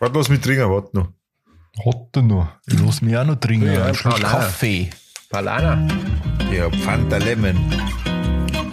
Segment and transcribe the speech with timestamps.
[0.00, 1.08] Warte, lass mich trinken, warte noch.
[1.84, 2.48] Warte noch.
[2.66, 3.72] Ich muss mich auch noch trinken.
[3.72, 4.38] Ja, einen Schluck Paulana.
[4.38, 4.90] Kaffee.
[5.28, 5.88] Palana.
[6.52, 7.56] Ja, Fanta Lemon.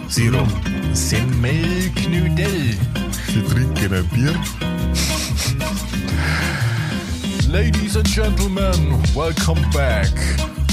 [0.08, 0.48] Sirup.
[0.92, 2.76] Semmelknödel.
[3.32, 4.34] Wir trinken ein Bier.
[7.50, 10.12] Ladies and gentlemen, welcome back.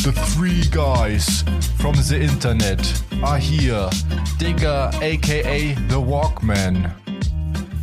[0.04, 1.44] The three guys
[1.80, 2.80] from the internet
[3.24, 3.90] are here.
[4.38, 6.92] Digger, aka The Walkman.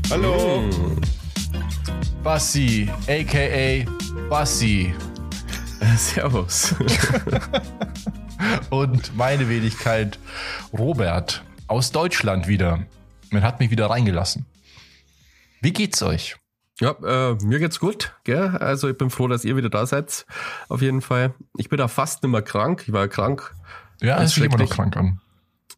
[0.08, 0.68] Hallo.
[2.22, 3.84] Bassi, aka
[4.28, 4.94] Bassi.
[5.96, 6.74] Servus.
[8.70, 10.18] Und meine Wenigkeit
[10.76, 12.84] Robert aus Deutschland wieder.
[13.30, 14.44] Man hat mich wieder reingelassen.
[15.62, 16.36] Wie geht's euch?
[16.78, 18.56] Ja, äh, mir geht's gut, gell?
[18.58, 20.26] Also ich bin froh, dass ihr wieder da seid.
[20.68, 21.32] Auf jeden Fall.
[21.56, 22.84] Ich bin da fast nicht mehr krank.
[22.86, 23.54] Ich war krank.
[24.02, 25.20] Ja, es fühlt immer noch krank an.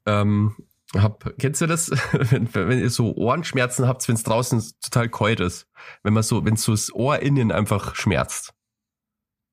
[0.06, 0.56] Ähm,
[0.96, 5.40] hab, kennst du das, wenn, wenn ihr so Ohrenschmerzen habt, wenn es draußen total kalt
[5.40, 5.66] ist?
[6.02, 8.52] Wenn man so, wenn so das Ohr innen einfach schmerzt.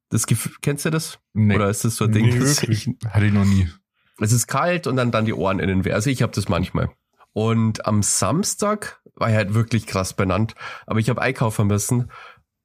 [0.09, 1.19] Das Gefühl, kennst du das?
[1.33, 2.25] Nee, Oder ist das so ein Ding?
[2.25, 2.87] Nee, wirklich.
[2.87, 3.69] ich- hatte ich noch nie.
[4.19, 5.93] Es ist kalt und dann, dann die Ohren innen weh.
[5.93, 6.89] Also ich habe das manchmal.
[7.31, 10.55] Und am Samstag war ich halt wirklich krass benannt.
[10.87, 12.11] Aber ich habe einkaufen müssen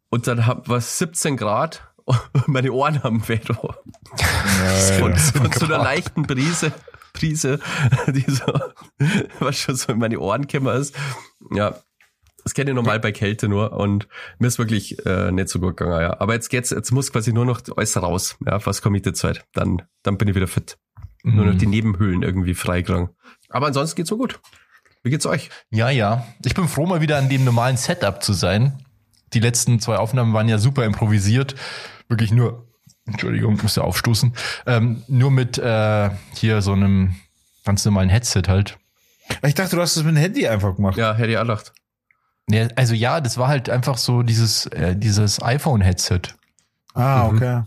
[0.09, 3.38] und dann hab, war es 17 Grad und meine Ohren haben weh.
[3.38, 3.55] du.
[3.55, 6.72] Von, von so einer leichten Brise,
[7.14, 7.60] Brise,
[8.08, 8.44] die so,
[9.40, 10.94] was schon so in meine Ohren gekommen ist.
[11.54, 11.76] Ja,
[12.42, 14.06] das kenne ich normal bei Kälte nur und
[14.38, 16.20] mir ist wirklich äh, nicht so gut gegangen, ja.
[16.20, 19.46] Aber jetzt geht's, jetzt muss quasi nur noch alles raus, ja, fast Committed-Zeit.
[19.54, 20.76] Dann, dann bin ich wieder fit.
[21.22, 23.08] Nur noch die Nebenhöhlen irgendwie freikriegen.
[23.48, 24.40] Aber ansonsten geht's so gut.
[25.02, 25.48] Wie geht's euch?
[25.70, 26.26] Ja, ja.
[26.44, 28.84] Ich bin froh, mal wieder an dem normalen Setup zu sein.
[29.32, 31.54] Die letzten zwei Aufnahmen waren ja super improvisiert.
[32.08, 32.68] Wirklich nur,
[33.06, 34.33] Entschuldigung, ich musste aufstoßen.
[34.66, 37.14] Ähm, nur mit äh, hier so einem
[37.64, 38.78] ganz normalen Headset halt.
[39.42, 40.97] Ich dachte, du hast das mit dem Handy einfach gemacht.
[40.97, 41.72] Ja, hätte ich auch gedacht.
[42.48, 46.20] Ja, also ja, das war halt einfach so dieses, äh, dieses iPhone-Headset.
[46.94, 47.62] Ah, okay.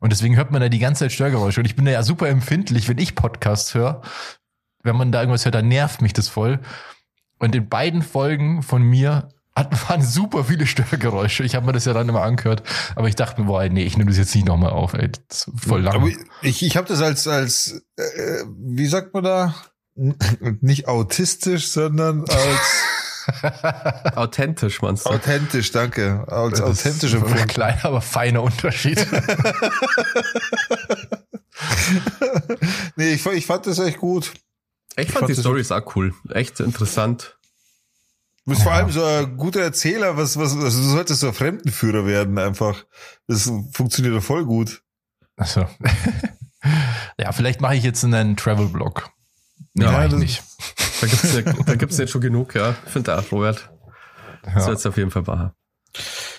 [0.00, 1.60] Und deswegen hört man da die ganze Zeit Störgeräusche.
[1.60, 4.02] Und ich bin da ja super empfindlich, wenn ich Podcasts höre.
[4.82, 6.60] Wenn man da irgendwas hört, dann nervt mich das voll.
[7.38, 11.42] Und in beiden Folgen von mir hat, waren super viele Störgeräusche.
[11.44, 12.62] Ich habe mir das ja dann immer angehört.
[12.96, 14.94] Aber ich dachte mir, boah, nee, ich nehme das jetzt nicht nochmal auf.
[14.94, 15.10] Ey.
[15.28, 15.94] Das ist voll lang.
[15.96, 16.08] Aber
[16.42, 19.54] ich, ich habe das als, als äh, wie sagt man da?
[20.60, 22.84] Nicht autistisch, sondern als
[24.16, 25.10] Authentisch, meinst du?
[25.10, 26.24] authentisch, danke.
[26.28, 27.46] Als Das ist authentisch ein empfunden.
[27.48, 29.06] kleiner, aber feiner Unterschied.
[32.96, 34.32] Nee, ich, fand- ich fand das echt gut.
[34.96, 36.12] Ich fand fand die Stories auch cool.
[36.30, 37.37] Echt interessant.
[38.48, 41.34] Du bist vor allem so ein guter Erzähler, was, was, also du solltest so ein
[41.34, 42.86] Fremdenführer werden einfach.
[43.26, 44.80] Das funktioniert doch voll gut.
[45.36, 45.66] Also.
[47.18, 49.10] ja, vielleicht mache ich jetzt einen Travel-Blog.
[49.74, 50.42] Nee, Ja, das- nicht.
[51.02, 52.74] Da gibt's ja, da gibt's jetzt schon genug, ja.
[52.86, 53.68] Ich finde auch, Robert.
[54.42, 54.66] Das Ja.
[54.68, 55.54] wird's auf jeden Fall wahr.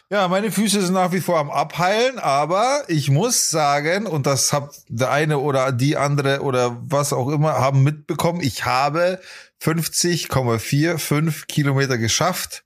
[0.10, 4.52] Ja, meine Füße sind nach wie vor am Abheilen, aber ich muss sagen, und das
[4.52, 9.20] hat der eine oder die andere oder was auch immer haben mitbekommen, ich habe
[9.62, 12.64] 50,45 Kilometer geschafft.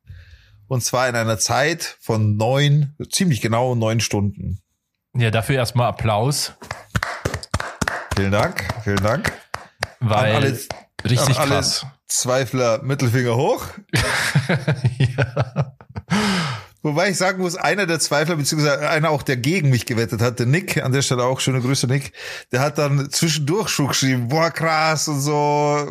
[0.68, 4.60] Und zwar in einer Zeit von neun, ziemlich genau neun Stunden.
[5.16, 6.54] Ja, dafür erstmal Applaus,
[8.16, 9.32] Vielen Dank, vielen Dank.
[10.00, 10.60] weil alle-
[11.04, 11.86] richtig krass.
[12.08, 13.66] Zweifler Mittelfinger hoch.
[15.00, 15.73] ja.
[16.84, 20.40] Wobei ich sagen muss, einer der Zweifler, beziehungsweise einer auch, der gegen mich gewettet hat,
[20.40, 22.12] der Nick, an der Stelle auch schöne Grüße, Nick,
[22.52, 25.88] der hat dann zwischendurch schon geschrieben, boah, krass und so,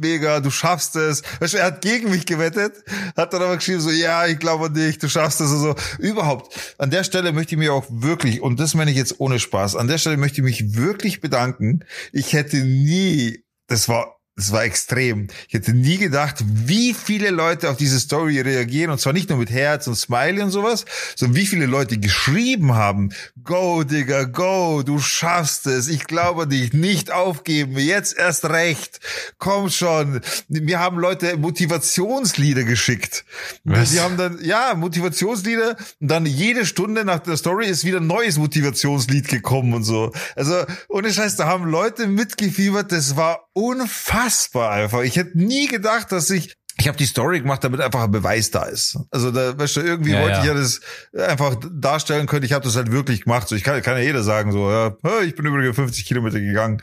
[0.00, 1.22] mega, du schaffst es.
[1.38, 2.72] Weißt du, er hat gegen mich gewettet,
[3.14, 5.74] hat dann aber geschrieben, so, ja, ich glaube nicht, du schaffst es und so.
[5.98, 9.38] Überhaupt, an der Stelle möchte ich mir auch wirklich, und das meine ich jetzt ohne
[9.38, 11.84] Spaß, an der Stelle möchte ich mich wirklich bedanken.
[12.10, 15.28] Ich hätte nie, das war das war extrem.
[15.46, 18.90] Ich hätte nie gedacht, wie viele Leute auf diese Story reagieren.
[18.90, 22.74] Und zwar nicht nur mit Herz und Smiley und sowas, sondern wie viele Leute geschrieben
[22.74, 23.10] haben.
[23.44, 25.88] Go, Digga, go, du schaffst es.
[25.88, 27.76] Ich glaube dich, nicht aufgeben.
[27.76, 29.00] Jetzt erst recht.
[29.36, 30.22] Komm schon.
[30.48, 33.26] Mir haben Leute Motivationslieder geschickt.
[33.64, 33.90] Was?
[33.90, 35.76] Die haben dann, ja, Motivationslieder.
[36.00, 40.10] Und dann jede Stunde nach der Story ist wieder ein neues Motivationslied gekommen und so.
[40.36, 42.92] Also, ohne Scheiß, da haben Leute mitgefiebert.
[42.92, 45.02] Das war unfassbar einfach.
[45.02, 48.50] Ich hätte nie gedacht, dass ich ich habe die Story gemacht, damit einfach ein Beweis
[48.50, 48.98] da ist.
[49.10, 50.40] Also da, weißt du, irgendwie Ja, wollte ja.
[50.40, 50.80] ich ja das
[51.28, 52.44] einfach darstellen können.
[52.44, 53.46] Ich habe das halt wirklich gemacht.
[53.46, 56.40] So, ich kann, kann ja jeder sagen, so, ja, "Hey, ich bin übrigens 50 Kilometer
[56.40, 56.80] gegangen.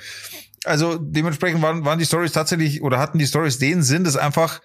[0.63, 4.61] Also dementsprechend waren, waren die Stories tatsächlich oder hatten die Stories den Sinn, das einfach,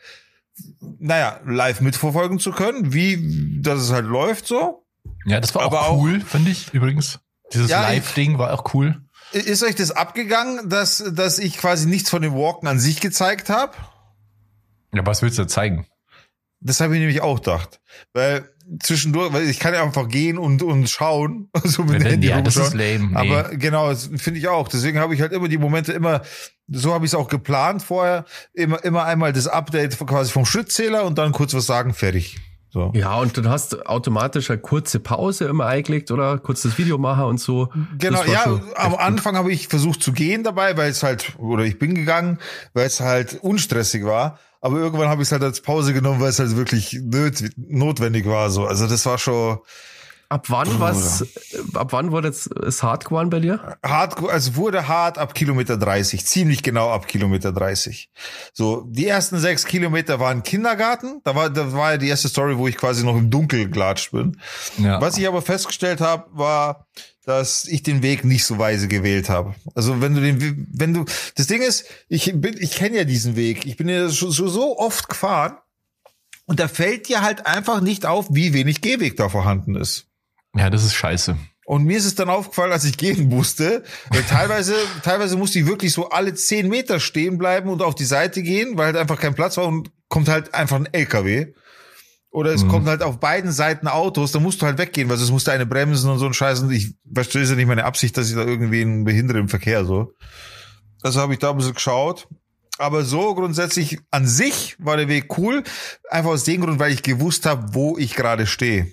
[0.98, 4.84] naja, live mitverfolgen zu können, wie dass es halt läuft so.
[5.24, 7.18] ja, das war Aber auch auch- cool, finde ich übrigens.
[7.52, 9.00] Dieses Ja, Live-Ding war auch cool.
[9.34, 13.48] Ist euch das abgegangen, dass, dass ich quasi nichts von dem Walken an sich gezeigt
[13.48, 13.72] habe?
[14.94, 15.86] Ja, was willst du zeigen?
[16.60, 17.80] Das habe ich nämlich auch gedacht.
[18.12, 18.48] Weil
[18.80, 21.50] zwischendurch, weil ich kann ja einfach gehen und, und schauen.
[21.64, 23.08] So mit dem Handy ja, das ist lame.
[23.08, 23.16] Nee.
[23.16, 24.68] Aber genau, das finde ich auch.
[24.68, 26.22] Deswegen habe ich halt immer die Momente immer,
[26.68, 31.04] so habe ich es auch geplant vorher, immer, immer einmal das Update quasi vom Schrittzähler
[31.04, 32.38] und dann kurz was sagen, fertig.
[32.74, 32.90] So.
[32.92, 36.38] Ja, und dann hast du automatisch eine kurze Pause immer eingelegt, oder?
[36.38, 37.68] Kurz das Video machen und so.
[37.98, 38.96] Genau, ja, am.
[38.96, 42.40] Anfang habe ich versucht zu gehen dabei, weil es halt, oder ich bin gegangen,
[42.72, 44.40] weil es halt unstressig war.
[44.60, 48.26] Aber irgendwann habe ich es halt als Pause genommen, weil es halt wirklich nöt notwendig
[48.26, 48.50] war.
[48.50, 49.58] So, also das war schon
[50.28, 51.24] Ab wann was,
[51.74, 53.76] ab wann wurde jetzt es hart geworden bei dir?
[53.84, 58.10] hart, also wurde hart ab Kilometer 30, ziemlich genau ab Kilometer 30.
[58.52, 61.20] So, die ersten sechs Kilometer waren Kindergarten.
[61.24, 64.12] Da war, da war ja die erste Story, wo ich quasi noch im Dunkeln gelatscht
[64.12, 64.40] bin.
[64.78, 65.00] ja.
[65.00, 66.86] Was ich aber festgestellt habe, war,
[67.24, 69.54] dass ich den Weg nicht so weise gewählt habe.
[69.74, 71.04] Also wenn du den, wenn du,
[71.36, 73.66] das Ding ist, ich bin, ich kenne ja diesen Weg.
[73.66, 75.56] Ich bin ja so, so oft gefahren
[76.46, 80.06] und da fällt dir halt einfach nicht auf, wie wenig Gehweg da vorhanden ist.
[80.54, 81.36] Ja, das ist scheiße.
[81.66, 83.82] Und mir ist es dann aufgefallen, als ich gehen musste.
[84.10, 88.04] Weil teilweise, teilweise musste ich wirklich so alle zehn Meter stehen bleiben und auf die
[88.04, 91.54] Seite gehen, weil halt einfach kein Platz war und kommt halt einfach ein LKW.
[92.30, 95.30] Oder es kommt halt auf beiden Seiten Autos, da musst du halt weggehen, weil sonst
[95.30, 96.60] musst du eine bremsen und so ein Scheiß.
[96.60, 99.84] Und ich verstehe ist ja nicht meine Absicht, dass ich da irgendwen behindere im Verkehr,
[99.84, 100.14] so.
[101.00, 102.26] Also habe ich da ein bisschen geschaut.
[102.76, 105.62] Aber so grundsätzlich an sich war der Weg cool.
[106.10, 108.88] Einfach aus dem Grund, weil ich gewusst habe, wo ich gerade stehe.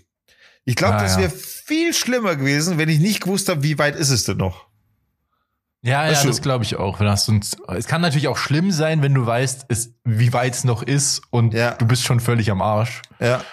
[0.65, 1.21] Ich glaube, Ah, das ja.
[1.21, 4.67] wäre viel schlimmer gewesen, wenn ich nicht gewusst habe, wie weit ist es denn noch.
[5.83, 7.01] Ja, ja, Weißt du- das glaube ich auch.
[7.01, 11.21] Es kann natürlich auch schlimm sein, wenn du weißt, es, wie weit es noch ist
[11.31, 11.71] und Ja.
[11.71, 13.01] du bist schon völlig am Arsch.
[13.19, 13.43] Ja.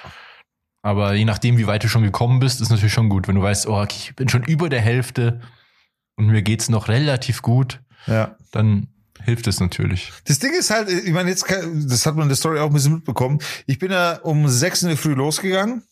[0.82, 3.28] Aber je nachdem, wie weit du schon gekommen bist, ist natürlich schon gut.
[3.28, 5.40] Wenn du weißt, oh, okay, ich bin schon über der Hälfte
[6.16, 8.36] und mir geht's noch relativ gut, Ja.
[8.52, 8.88] dann
[9.24, 10.12] hilft es natürlich.
[10.26, 12.66] Das Ding ist halt, ich meine, jetzt, kann- das hat man in der Story auch
[12.66, 13.38] ein bisschen mitbekommen.
[13.66, 15.82] Ich bin ja um sechs in der Früh losgegangen.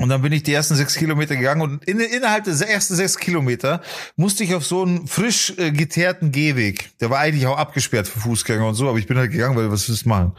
[0.00, 3.16] Und dann bin ich die ersten sechs Kilometer gegangen und in, innerhalb der ersten sechs
[3.16, 3.80] Kilometer
[4.16, 6.90] musste ich auf so einen frisch äh, geteerten Gehweg.
[6.98, 9.70] Der war eigentlich auch abgesperrt für Fußgänger und so, aber ich bin halt gegangen, weil
[9.70, 10.32] was willst du machen?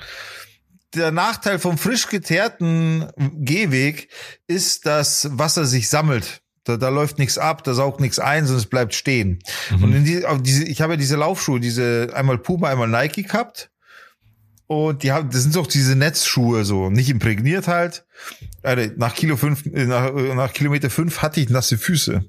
[0.93, 4.09] Der Nachteil vom frisch geteerten Gehweg
[4.47, 6.41] ist, dass Wasser sich sammelt.
[6.65, 9.39] Da, da läuft nichts ab, da saugt nichts ein, sondern es bleibt stehen.
[9.71, 13.69] Und in die, diese, ich habe ja diese Laufschuhe, diese einmal Puma, einmal Nike gehabt.
[14.67, 18.05] Und die haben, das sind doch diese Netzschuhe so, nicht imprägniert halt.
[18.63, 22.25] Alter, nach Kilo fünf, äh, nach, äh, nach Kilometer fünf hatte ich nasse Füße.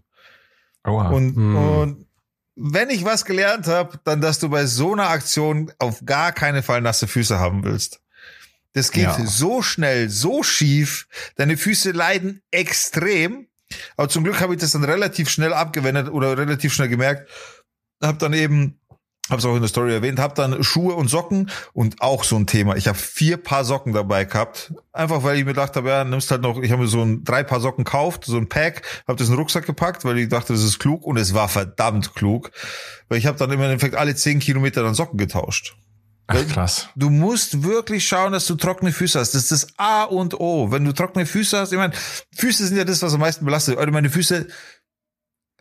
[0.85, 1.09] Oha.
[1.11, 1.57] Und, Hm.
[1.57, 2.07] und
[2.55, 6.63] wenn ich was gelernt habe, dann, dass du bei so einer Aktion auf gar keinen
[6.63, 8.01] Fall nasse Füße haben willst.
[8.75, 9.27] Das geht Ja.
[9.27, 11.09] so schnell, so schief.
[11.37, 13.47] Deine Füße leiden extrem.
[13.97, 17.29] Aber zum Glück habe ich das dann relativ schnell abgewendet oder relativ schnell gemerkt.
[18.03, 18.79] Hab dann eben,
[19.29, 22.37] habe es auch in der Story erwähnt, hab dann Schuhe und Socken und auch so
[22.37, 22.77] ein Thema.
[22.77, 26.31] Ich habe vier Paar Socken dabei gehabt, einfach weil ich mir gedacht habe, ja, nimmst
[26.31, 26.61] halt noch.
[26.61, 29.35] Ich habe mir so ein drei Paar Socken gekauft, so ein Pack, habe das in
[29.35, 32.51] den Rucksack gepackt, weil ich dachte, das ist klug und es war verdammt klug,
[33.09, 35.77] weil ich habe dann im Endeffekt alle zehn Kilometer dann Socken getauscht.
[36.29, 36.89] Ach, krass.
[36.97, 39.35] Du musst wirklich schauen, dass du trockene Füße hast.
[39.35, 40.73] Das ist das A und O.
[40.73, 41.95] Wenn du trockene Füße hast, ich meine,
[42.35, 43.79] Füße sind ja das, was am meisten belastet.
[43.79, 44.49] Also meine Füße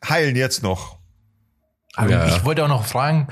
[0.03, 0.97] heilen jetzt noch.
[1.95, 2.25] Aber Ja.
[2.27, 3.27] ich wollte auch noch fragen,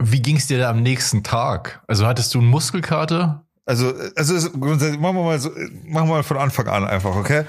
[0.00, 1.82] wie ging's dir da am nächsten Tag?
[1.88, 3.44] Also hattest du einen Muskelkater?
[3.66, 7.44] Also, also es- machen wir mal so, machen wir mal von Anfang an einfach, okay?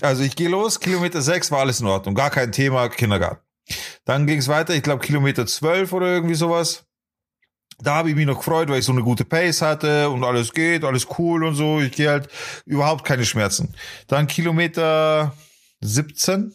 [0.00, 3.40] Also ich gehe los, Kilometer sechs war alles in Ordnung, gar kein Thema, Kindergarten.
[4.04, 6.84] Dann ging es weiter, ich glaube Kilometer zwölf oder irgendwie sowas.
[7.80, 10.52] Da habe ich mich noch gefreut, weil ich so eine gute Pace hatte und alles
[10.52, 11.80] geht, alles cool und so.
[11.80, 12.28] Ich gehe halt
[12.66, 13.74] überhaupt keine Schmerzen.
[14.06, 15.32] Dann Kilometer
[15.80, 16.54] 17,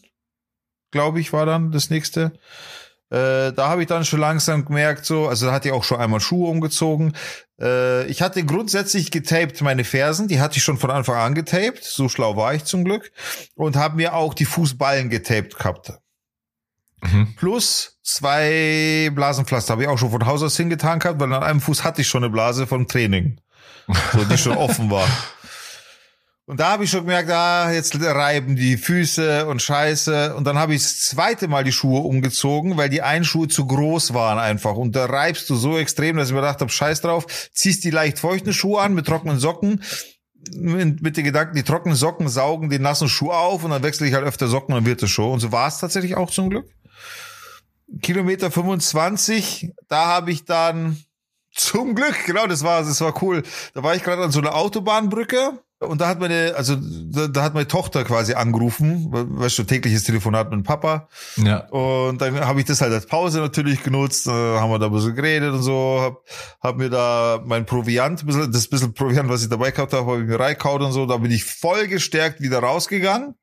[0.91, 2.31] glaube ich, war dann das nächste.
[3.11, 5.99] Äh, da habe ich dann schon langsam gemerkt, so, also da hatte ich auch schon
[5.99, 7.13] einmal Schuhe umgezogen.
[7.59, 11.83] Äh, ich hatte grundsätzlich getaped meine Fersen, die hatte ich schon von Anfang an getaped,
[11.83, 13.11] so schlau war ich zum Glück.
[13.55, 15.93] Und habe mir auch die Fußballen getaped gehabt.
[17.01, 17.33] Mhm.
[17.35, 21.61] Plus zwei Blasenpflaster habe ich auch schon von Haus aus hingetan gehabt, weil an einem
[21.61, 23.39] Fuß hatte ich schon eine Blase vom Training,
[24.13, 25.07] so die schon offen war.
[26.49, 30.33] Und da habe ich schon gemerkt, ah, jetzt reiben die Füße und Scheiße.
[30.33, 33.67] Und dann habe ich das zweite Mal die Schuhe umgezogen, weil die einen Schuhe zu
[33.67, 34.73] groß waren einfach.
[34.73, 37.91] Und da reibst du so extrem, dass ich mir gedacht habe, scheiß drauf, ziehst die
[37.91, 39.83] leicht feuchten Schuhe an mit trockenen Socken.
[40.55, 44.07] Mit, mit den Gedanken, die trockenen Socken saugen den nassen Schuh auf und dann wechsle
[44.07, 45.33] ich halt öfter Socken und wird es schon.
[45.33, 46.65] Und so war es tatsächlich auch zum Glück.
[48.01, 50.97] Kilometer 25, da habe ich dann
[51.53, 53.43] zum Glück, genau, das war, das war cool.
[53.75, 57.43] Da war ich gerade an so einer Autobahnbrücke Und da hat meine, also da, da
[57.43, 61.07] hat meine Tochter quasi angerufen, weißt du, tägliches Telefonat mit dem Papa.
[61.37, 61.67] Ja.
[61.69, 64.91] Und dann habe ich das halt als Pause natürlich genutzt, äh, haben wir da ein
[64.91, 66.25] bisschen geredet und so, hab,
[66.61, 70.05] hab mir da mein Proviant, ein bisschen, das bisschen Proviant, was ich dabei gehabt habe,
[70.05, 73.35] habe ich mir reingekaut und so, da bin ich voll gestärkt wieder rausgegangen.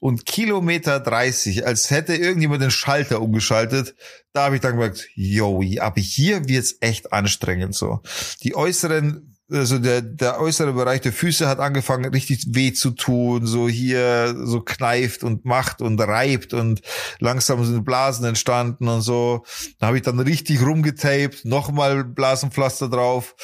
[0.00, 3.96] Und Kilometer 30, als hätte irgendjemand den Schalter umgeschaltet,
[4.32, 8.00] da habe ich dann gemerkt, yo, aber hier wird's echt anstrengend so.
[8.42, 13.46] Die äußeren also der, der äußere Bereich der Füße hat angefangen richtig weh zu tun,
[13.46, 16.82] so hier so kneift und macht und reibt und
[17.18, 19.44] langsam sind Blasen entstanden und so.
[19.78, 23.34] Da habe ich dann richtig rumgetaped, nochmal Blasenpflaster drauf.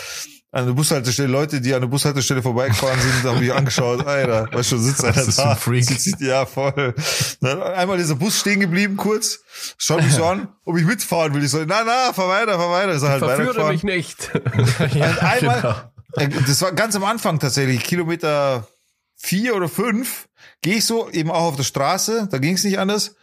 [0.52, 4.46] An der Bushaltestelle, Leute, die an der Bushaltestelle vorbeigefahren sind, da habe ich angeschaut, Alter,
[4.52, 5.50] weißt du, sitzt einer da.
[5.50, 5.84] ein Freak.
[5.84, 6.94] Sitzt, ja, voll.
[7.40, 9.40] Dann einmal dieser Bus stehen geblieben, kurz,
[9.78, 11.42] schaut mich so an, ob ich mitfahren will.
[11.42, 12.92] Ich so, na, na, fahr weiter, fahr weiter.
[12.92, 14.30] Ist er halt Verführe mich nicht.
[14.94, 15.74] ja einmal, genau.
[16.16, 18.68] Äh, das war ganz am Anfang tatsächlich, Kilometer
[19.16, 20.28] vier oder fünf,
[20.62, 23.16] gehe ich so eben auch auf der Straße, da ging es nicht anders.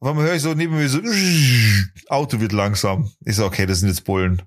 [0.00, 1.00] Auf einmal höre ich so neben mir so,
[2.08, 3.12] Auto wird langsam.
[3.24, 4.42] Ich so, okay, das sind jetzt Bullen.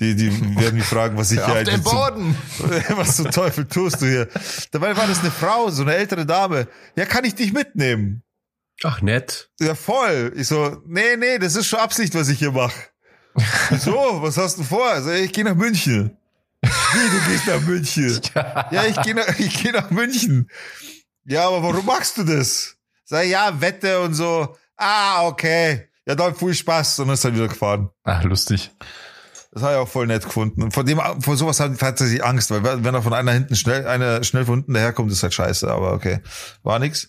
[0.00, 2.36] Die, die werden mich fragen, was ich hier Auf eigentlich den zum- Boden!
[2.96, 4.28] was zum Teufel tust du hier?
[4.72, 6.66] Dabei war das eine Frau, so eine ältere Dame.
[6.96, 8.22] Ja, kann ich dich mitnehmen?
[8.82, 9.50] Ach, nett.
[9.60, 10.32] Ja, voll.
[10.36, 12.74] Ich so, nee, nee, das ist schon Absicht, was ich hier mache.
[13.78, 14.88] So, was hast du vor?
[14.90, 16.16] Also, ich gehe nach München.
[16.64, 18.20] Wie, du gehst nach München?
[18.70, 20.50] Ja, ich gehe nach, ich geh nach München.
[21.24, 22.76] Ja, aber warum machst du das?
[23.04, 24.56] Sag, ja, Wette und so.
[24.76, 25.88] Ah, okay.
[26.06, 26.98] Ja, dann viel Spaß.
[27.00, 27.90] Und dann ist er wieder gefahren.
[28.04, 28.70] Ach, lustig.
[29.52, 30.62] Das habe ich auch voll nett gefunden.
[30.62, 33.86] Und von dem, vor sowas hat tatsächlich Angst, weil wenn er von einer hinten schnell,
[33.86, 36.20] einer schnell von hinten daherkommt, ist halt scheiße, aber okay.
[36.64, 37.08] War nix.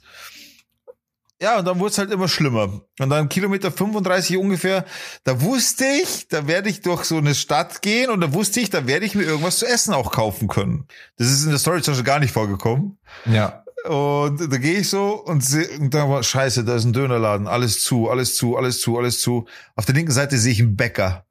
[1.46, 2.82] Ja, und dann wurde es halt immer schlimmer.
[3.00, 4.84] Und dann Kilometer 35 ungefähr,
[5.25, 8.72] da wusste ich, da werde ich durch so eine Stadt gehen und da wusste ich,
[8.72, 10.88] da werde ich mir irgendwas zu essen auch kaufen können.
[11.18, 12.98] Das ist in der Story zum Beispiel gar nicht vorgekommen.
[13.25, 13.64] Ja.
[13.88, 17.46] Und da gehe ich so und, seh, und da war scheiße, da ist ein Dönerladen,
[17.46, 19.46] alles zu, alles zu, alles zu, alles zu.
[19.75, 21.28] Auf der linken Seite sehe ich einen Bäcker.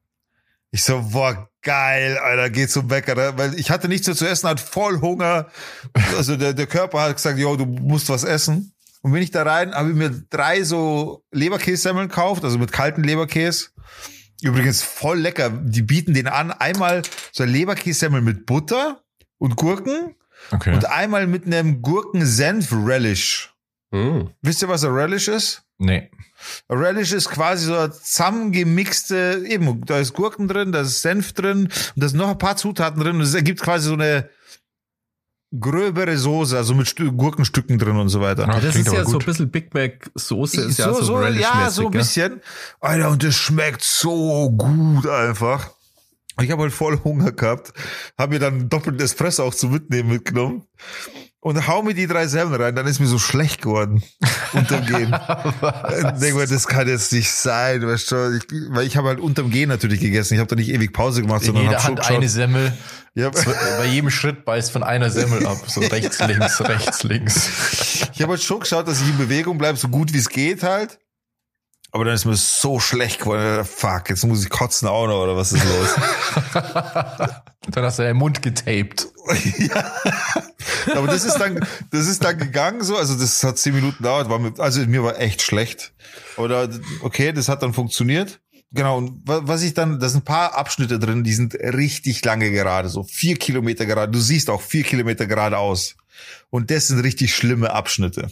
[0.71, 4.47] Ich so, boah, geil, Alter, geh zum Bäcker, weil ich hatte nichts mehr zu essen,
[4.47, 5.47] hatte voll Hunger.
[6.15, 8.74] Also der, der Körper hat gesagt, yo, du musst was essen.
[9.05, 13.03] Und bin ich da rein, habe ich mir drei so Leberkässemmeln gekauft, also mit kalten
[13.03, 13.67] Leberkäse.
[14.41, 15.51] Übrigens voll lecker.
[15.51, 16.49] Die bieten den an.
[16.51, 19.03] Einmal so ein Leberkässemmel mit Butter
[19.37, 20.15] und Gurken
[20.49, 20.73] Okay.
[20.73, 23.53] und einmal mit einem Gurken-Senf-Relish.
[23.91, 24.31] Hm.
[24.41, 25.61] Wisst ihr, was ein Relish ist?
[25.77, 26.09] nee.
[26.67, 31.65] Ein Relish ist quasi so zusammengemixte, eben, da ist Gurken drin, da ist Senf drin
[31.65, 34.29] und da sind noch ein paar Zutaten drin und es ergibt quasi so eine
[35.59, 38.43] gröbere Soße, also mit Stü Gurkenstücken drin und so weiter.
[38.47, 39.25] Ja, Das klingt ist ja aber so ein gut.
[39.25, 42.41] bisschen Big Mac Soße, ist so, ja so, so, ja, so ein bisschen.
[42.79, 45.71] Alter, und das schmeckt so gut einfach.
[46.41, 47.71] Ich habe halt voll Hunger gehabt,
[48.17, 50.63] habe mir dann einen doppelten Espresso auch zum Mitnehmen mitgenommen
[51.45, 54.01] und hau mir die drei Semmeln rein, dann ist mir so schlecht geworden
[54.53, 55.15] unterm Gehen.
[55.15, 59.19] Ich Denk mal, das kann jetzt nicht sein, weißt du, ich, weil ich habe halt
[59.19, 60.33] unterm Gehen natürlich gegessen.
[60.33, 62.17] Ich habe da nicht ewig Pause gemacht, In sondern jeder Hand geschaut.
[62.17, 62.73] eine Semmel.
[63.13, 65.59] Ja, Bei jedem Schritt beißt von einer Semmel ab.
[65.67, 67.49] So rechts, links, rechts, links.
[68.15, 70.63] ich habe halt schon geschaut, dass ich in Bewegung bleibe, so gut wie es geht
[70.63, 70.97] halt.
[71.95, 73.63] Aber dann ist mir so schlecht geworden.
[73.63, 75.95] Fuck, jetzt muss ich kotzen auch noch, oder was ist los?
[77.71, 79.07] Dann hast du deinen Mund getaped.
[79.57, 79.91] ja.
[80.93, 84.29] Aber das ist dann, das ist dann gegangen so, also das hat zehn Minuten gedauert,
[84.29, 85.93] war mir, also mir war echt schlecht.
[86.35, 86.67] Oder
[87.01, 88.41] okay, das hat dann funktioniert.
[88.71, 92.23] Genau, und wa- was ich dann, da sind ein paar Abschnitte drin, die sind richtig
[92.25, 94.11] lange gerade, so vier Kilometer gerade.
[94.11, 95.95] Du siehst auch vier Kilometer geradeaus.
[96.49, 98.27] Und das sind richtig schlimme Abschnitte.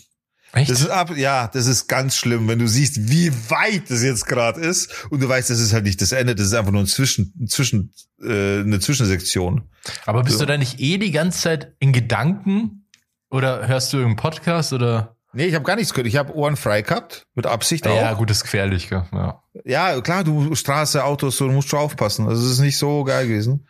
[0.53, 0.69] Echt?
[0.69, 4.27] Das ist ab, ja, das ist ganz schlimm, wenn du siehst, wie weit das jetzt
[4.27, 6.81] gerade ist und du weißt, das ist halt nicht das Ende, das ist einfach nur
[6.83, 7.91] ein Zwischen, ein Zwischen,
[8.21, 9.69] äh, eine Zwischensektion.
[10.05, 10.45] Aber bist So.
[10.45, 12.87] du da nicht eh die ganze Zeit in Gedanken?
[13.31, 15.15] Oder hörst du irgendeinen Podcast oder?
[15.33, 16.05] Nee, ich habe gar nichts gehört.
[16.07, 17.95] Ich habe Ohren frei gehabt, mit Absicht auch.
[17.95, 19.07] Ja, gut, das ist gefährlich, gell?
[19.11, 19.41] Ja.
[19.65, 22.27] Ja, klar, du Straße, Autos, so, du musst schon aufpassen.
[22.27, 23.67] Also es ist nicht so geil gewesen.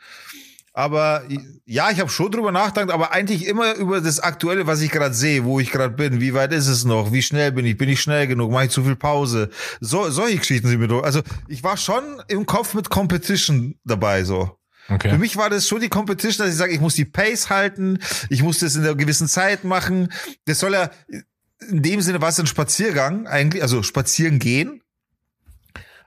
[0.75, 1.23] Aber
[1.65, 5.13] ja, ich habe schon drüber nachgedacht, aber eigentlich immer über das Aktuelle, was ich gerade
[5.13, 6.19] sehe, wo ich gerade bin.
[6.19, 7.11] Wie weit ist es noch?
[7.13, 7.77] Wie schnell bin ich?
[7.77, 8.51] Bin ich schnell genug?
[8.51, 9.51] Mache ich zu viel Pause?
[9.79, 11.03] So, solche Geschichten sind mir doch.
[11.03, 14.57] Also ich war schon im Kopf mit Competition dabei, so.
[14.87, 15.17] Für Okay.
[15.17, 17.99] mich war das schon die Competition, dass ich sage, ich muss die Pace halten,
[18.29, 20.11] ich muss das in einer gewissen Zeit machen.
[20.45, 20.89] Das soll ja,
[21.69, 24.81] in dem Sinne war es ein Spaziergang eigentlich, also spazieren gehen.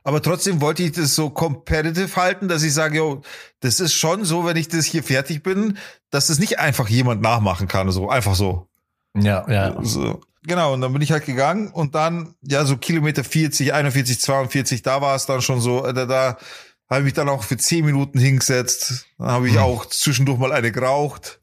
[0.07, 3.23] Aber trotzdem wollte ich das so competitive halten, dass ich sage, yo,
[3.59, 5.79] das ist schon so, wenn ich das hier fertig bin,
[6.11, 8.69] dass das nicht einfach jemand nachmachen kann, so einfach so.
[9.17, 9.77] Ja, ja.
[9.83, 10.21] so.
[10.45, 14.83] Genau, und dann bin ich halt gegangen und dann, ja, so Kilometer 40, 41, 42,
[14.83, 16.37] da war es dann schon so, äh, da, da
[16.89, 19.07] habe ich mich dann auch für 10 Minuten hingesetzt.
[19.19, 19.63] Dann habe ich Hm.
[19.63, 21.41] auch zwischendurch mal eine geraucht.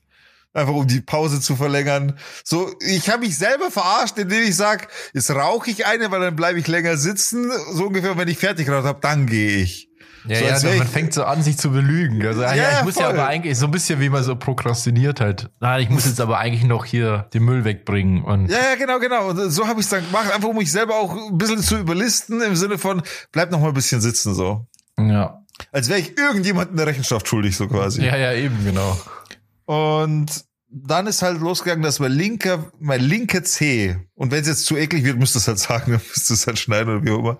[0.54, 2.18] Einfach um die Pause zu verlängern.
[2.44, 6.36] So, ich habe mich selber verarscht, indem ich sag, jetzt rauche ich eine, weil dann
[6.36, 7.52] bleibe ich länger sitzen.
[7.74, 9.90] So ungefähr, wenn ich fertig geraucht habe, dann gehe ich.
[10.26, 12.26] Ja, so, ja, als wär man fängt so an, sich zu belügen.
[12.26, 13.14] Also, ja, Ja, ich muss ja voll.
[13.20, 15.50] aber eigentlich so ein bisschen wie man so prokrastiniert halt.
[15.60, 19.00] Nein, ich muss jetzt aber eigentlich noch hier den Müll wegbringen und Ja, ja, genau,
[19.00, 19.30] genau.
[19.32, 21.78] Und so habe ich es dann gemacht, einfach um mich selber auch ein bisschen zu
[21.78, 23.02] überlisten, im Sinne von,
[23.34, 24.66] bleib noch mal ein bisschen sitzen, so.
[24.98, 25.40] ja.
[25.72, 28.04] Als wäre ich irgendjemandem eine Rechenschaft schuldig, so quasi.
[28.04, 28.98] Ja, ja, eben, genau.
[29.66, 34.66] Und dann ist halt losgegangen, dass mein linker, mein linker Zeh, und wenn es jetzt
[34.66, 37.06] zu eklig wird, müsst ihr es halt sagen, dann müsst ihr es halt schneiden oder
[37.06, 37.38] wie auch immer,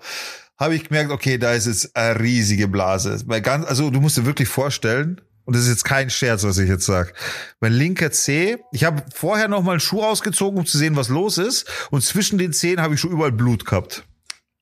[0.56, 3.20] habe ich gemerkt, okay, da ist jetzt eine riesige Blase.
[3.26, 6.58] Weil ganz, also du musst dir wirklich vorstellen, und das ist jetzt kein Scherz, was
[6.58, 7.12] ich jetzt sag.
[7.60, 11.08] Mein linker Zeh, ich habe vorher noch mal einen Schuh ausgezogen, um zu sehen, was
[11.08, 11.68] los ist.
[11.90, 14.06] Und zwischen den Zehen habe ich schon überall Blut gehabt.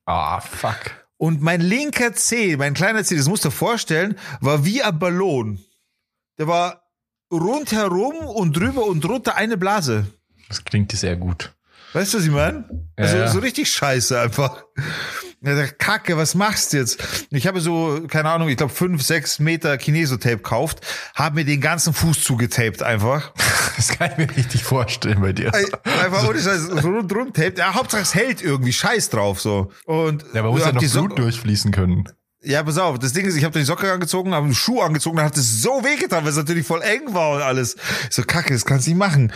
[0.05, 0.77] Ah, fuck.
[1.15, 4.99] Und mein linker Zeh, mein kleiner Zeh, das musst du dir vorstellen, war wie ein
[4.99, 5.59] Ballon.
[6.37, 6.82] Der war
[7.33, 10.05] rundherum und drüber und drunter eine Blase.
[10.47, 11.51] Das klingt sehr gut.
[11.93, 12.65] Weißt du, was ich meine?
[12.95, 13.27] Also Ja, ja.
[13.29, 14.63] so richtig scheiße einfach.
[15.77, 17.27] Kacke, was machst du jetzt?
[17.29, 20.79] Ich habe so, keine Ahnung, ich glaube fünf, sechs Meter Kinesotape gekauft,
[21.15, 23.31] habe mir den ganzen Fuß zugetaped einfach.
[23.75, 25.51] Das kann ich mir richtig vorstellen bei dir.
[25.51, 27.57] Einfach ohne Scheiß, so rundrum taped.
[27.57, 29.71] Ja, Hauptsache es hält irgendwie, scheiß drauf so.
[29.85, 32.07] Und Ja, aber muss ja noch die Blut durchfließen können.
[32.43, 35.17] Ja, pass auf, das Ding ist, ich habe die Socke angezogen, habe einen Schuh angezogen,
[35.17, 37.77] dann hat es so wehgetan, weil es natürlich voll eng war und alles.
[38.09, 39.31] So, kacke, das kannst du nicht machen.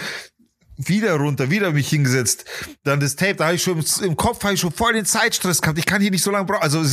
[0.80, 2.46] Wieder runter, wieder mich hingesetzt.
[2.84, 5.60] Dann das Tape, da habe ich schon im- Kopf habe ich schon voll den Zeitstress
[5.62, 5.80] gehabt.
[5.80, 6.62] Ich kann hier nicht so lange brauchen.
[6.62, 6.84] Also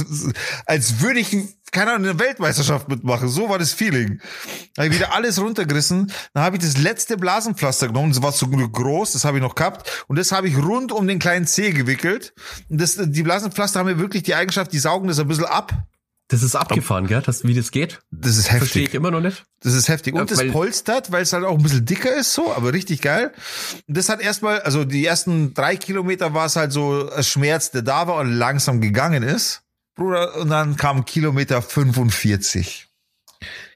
[0.65, 1.37] als würde ich,
[1.71, 3.29] keine Ahnung, eine Weltmeisterschaft mitmachen.
[3.29, 4.21] So war das Feeling.
[4.75, 6.11] Da habe ich wieder alles runtergerissen.
[6.33, 8.11] Dann habe ich das letzte Blasenpflaster genommen.
[8.11, 10.05] Das war so groß, das habe ich noch gehabt.
[10.07, 12.33] Und das habe ich rund um den kleinen Zeh gewickelt.
[12.71, 15.75] Und das, die Blasenpflaster haben ja wirklich die Eigenschaft, die saugen das ein bisschen ab.
[16.35, 17.23] Das ist abgefahren, gell?
[17.25, 18.01] Das, wie das geht?
[18.11, 18.89] Das ist Verstehe heftig.
[18.89, 19.45] ich immer noch nicht.
[19.61, 20.15] Das ist heftig.
[20.15, 22.73] Ja, Und es weil- polstert, weil es halt auch ein bisschen dicker ist, so, aber
[22.73, 23.33] richtig geil.
[23.87, 27.71] Und das hat erstmal, also die ersten drei Kilometer war es halt so ein Schmerz,
[27.71, 29.63] der da war und langsam gegangen ist.
[29.95, 32.89] Bruder, und dann kam Kilometer 45.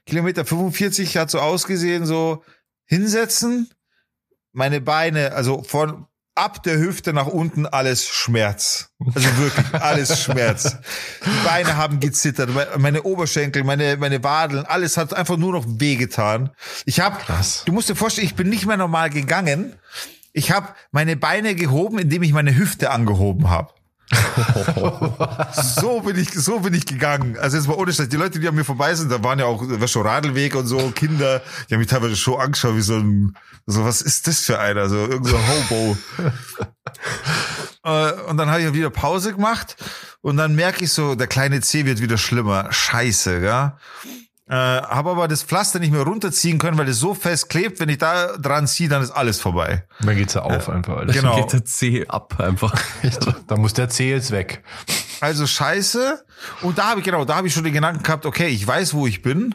[0.05, 2.43] Kilometer 45 hat so ausgesehen, so
[2.85, 3.69] hinsetzen,
[4.51, 6.07] meine Beine, also von
[6.39, 8.89] ab der Hüfte nach unten alles Schmerz.
[9.13, 10.77] Also wirklich alles Schmerz.
[11.25, 16.51] Die Beine haben gezittert, meine Oberschenkel, meine meine Wadeln, alles hat einfach nur noch wehgetan.
[16.85, 17.17] Ich habe.
[17.65, 19.73] Du musst dir vorstellen, ich bin nicht mehr normal gegangen.
[20.31, 23.73] Ich habe meine Beine gehoben, indem ich meine Hüfte angehoben habe.
[25.79, 27.37] so bin ich, so bin ich gegangen.
[27.37, 28.09] Also jetzt mal ohne Scheiß.
[28.09, 30.55] Die Leute, die an mir vorbei sind, da waren ja auch, da war schon Radlweg
[30.55, 34.27] und so, Kinder, die haben mich teilweise schon angeschaut, wie so ein, so, was ist
[34.27, 34.89] das für einer?
[34.89, 35.97] So, irgend so ein Hobo.
[37.81, 39.77] Äh, und dann habe ich wieder Pause gemacht
[40.19, 42.71] und dann merke ich so, der kleine C wird wieder schlimmer.
[42.71, 43.77] Scheiße, ja.
[44.49, 47.87] Äh, habe aber das Pflaster nicht mehr runterziehen können, weil es so fest klebt, wenn
[47.87, 49.83] ich da dran ziehe, dann ist alles vorbei.
[50.01, 50.97] Dann geht's ja auf einfach.
[50.97, 51.13] Alter.
[51.13, 51.35] Genau.
[51.35, 52.73] Geht der C ab einfach.
[53.47, 54.63] Da muss der Zeh jetzt weg.
[55.21, 56.23] Also scheiße.
[56.61, 58.95] Und da habe ich, genau, da habe ich schon den Gedanken gehabt, okay, ich weiß,
[58.95, 59.53] wo ich bin.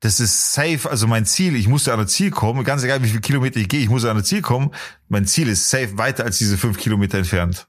[0.00, 3.08] Das ist safe, also mein Ziel, ich musste an ein Ziel kommen, ganz egal wie
[3.08, 4.70] viele Kilometer ich gehe, ich muss an ein Ziel kommen.
[5.08, 7.68] Mein Ziel ist safe weiter als diese fünf Kilometer entfernt.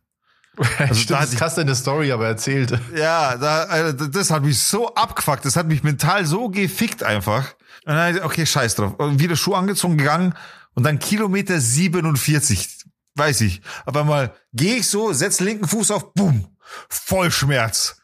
[0.79, 2.77] Also Stimmt, da hatte ich- hast du in der Story aber erzählt.
[2.95, 7.53] Ja, da, also das hat mich so abgefuckt, das hat mich mental so gefickt einfach.
[7.85, 8.93] Und dann, okay, scheiß drauf.
[8.97, 10.33] Und wieder Schuh angezogen gegangen
[10.73, 12.83] und dann Kilometer 47,
[13.15, 13.61] weiß ich.
[13.85, 16.47] Aber mal gehe ich so, setz linken Fuß auf, boom,
[16.89, 17.97] voll Schmerz.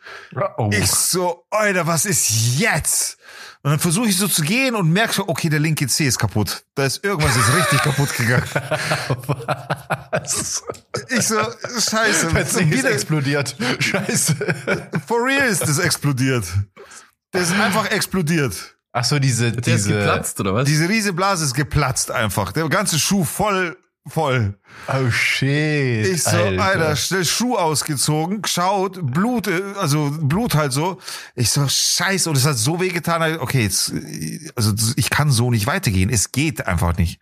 [0.57, 0.69] Oh.
[0.73, 3.16] Ich so, Alter, was ist jetzt?
[3.67, 6.17] Und dann versuche ich so zu gehen und merke so, okay, der linke Zeh ist
[6.17, 6.63] kaputt.
[6.75, 8.45] Da ist irgendwas ist richtig kaputt gegangen.
[10.09, 10.63] Was?
[11.09, 12.27] Ich so, scheiße.
[12.33, 13.57] Der ist wieder- explodiert.
[13.79, 14.35] Scheiße.
[15.05, 16.45] For real ist das explodiert.
[17.33, 18.77] Der ist einfach explodiert.
[18.93, 19.97] Ach so, diese, Der ist diese.
[19.97, 20.63] geplatzt, oder was?
[20.65, 22.53] Diese riese Blase ist geplatzt einfach.
[22.53, 23.75] Der ganze Schuh voll,
[24.09, 24.57] voll.
[24.87, 26.07] Oh shit.
[26.07, 30.99] Ich so, Alter, schnell Schuh ausgezogen, geschaut, Blut, äh, also Blut halt so.
[31.35, 33.39] Ich so, scheiße, und es hat so wehgetan.
[33.39, 33.91] Okay, jetzt,
[34.55, 36.09] also ich kann so nicht weitergehen.
[36.09, 37.19] Es geht einfach nicht.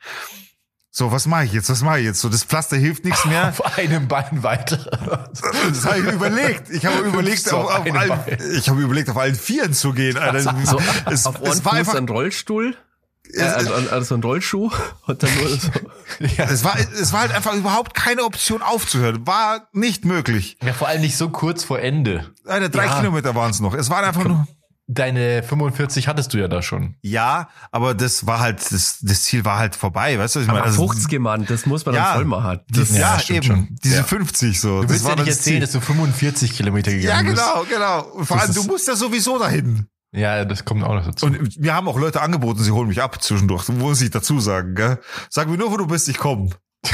[0.98, 1.70] So, was mache ich jetzt?
[1.70, 2.22] Was mache ich jetzt?
[2.22, 3.50] So, das Pflaster hilft nichts mehr.
[3.50, 4.78] Auf einem Bein weiter.
[5.68, 6.70] Das habe ich überlegt.
[6.70, 8.38] Ich habe überlegt, So, auf, auf allen, Bein.
[8.54, 10.18] ich habe überlegt, auf allen Vieren zu gehen.
[10.18, 10.56] Alter.
[10.64, 10.80] so,
[11.12, 12.78] es, auf es war Fuß einfach, ein Rollstuhl,
[13.34, 14.70] äh, also, also ein Rollschuh
[15.08, 15.70] und dann nur so.
[16.38, 16.46] Ja.
[16.46, 19.26] es war, es war halt einfach überhaupt keine Option aufzuhören.
[19.28, 20.58] War nicht möglich.
[20.64, 22.32] ja, vor allem nicht so kurz vor Ende.
[22.46, 23.00] Alter, drei Ja.
[23.00, 23.74] Kilometer waren es noch.
[23.74, 24.48] Es waren einfach nur.
[24.88, 26.94] Deine 45 hattest du ja da schon.
[27.02, 30.48] Ja, aber das war halt, das, das Ziel war halt vorbei, weißt du, was ich
[30.48, 30.60] meine?
[30.60, 32.04] Aber Also, 50 Mann, das muss man Ja.
[32.10, 32.60] dann voll machen.
[32.70, 33.68] das, Ja, ja, eben, schon.
[33.84, 34.04] diese Ja.
[34.04, 34.84] 50 so.
[34.84, 35.62] Du willst ja war nicht das erzählen, Ziel.
[35.62, 37.44] dass du 45 Kilometer gegangen Ja, bist.
[37.44, 38.02] genau, genau.
[38.16, 39.88] Und Vor allem, du musst ja sowieso dahin.
[40.16, 41.26] Ja, das kommt auch noch dazu.
[41.26, 43.68] Und mir haben auch Leute angeboten, sie holen mich ab zwischendurch.
[43.70, 45.00] Muss ich dazu sagen, gell?
[45.30, 46.50] Sag mir nur, wo du bist, ich komme.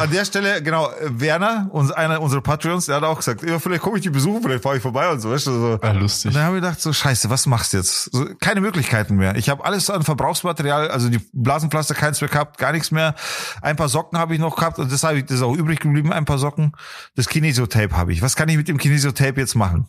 [0.00, 3.82] An der Stelle, genau, Werner, uns, einer unserer Patreons, der hat auch gesagt, ja, vielleicht
[3.82, 5.30] komme ich die besuchen, vielleicht fahre ich vorbei und so.
[5.30, 5.78] Weißt du, so.
[5.80, 6.30] ja, lustig.
[6.30, 8.10] Und dann haben wir gedacht, so scheiße, was machst du jetzt?
[8.12, 9.36] So, keine Möglichkeiten mehr.
[9.36, 13.14] Ich habe alles an Verbrauchsmaterial, also die Blasenpflaster, keins mehr gehabt, gar nichts mehr.
[13.62, 15.78] Ein paar Socken habe ich noch gehabt und das habe ich, das ist auch übrig
[15.78, 16.72] geblieben, ein paar Socken.
[17.14, 18.20] Das Kinesiotape habe ich.
[18.20, 19.86] Was kann ich mit dem Kinesiotape jetzt machen?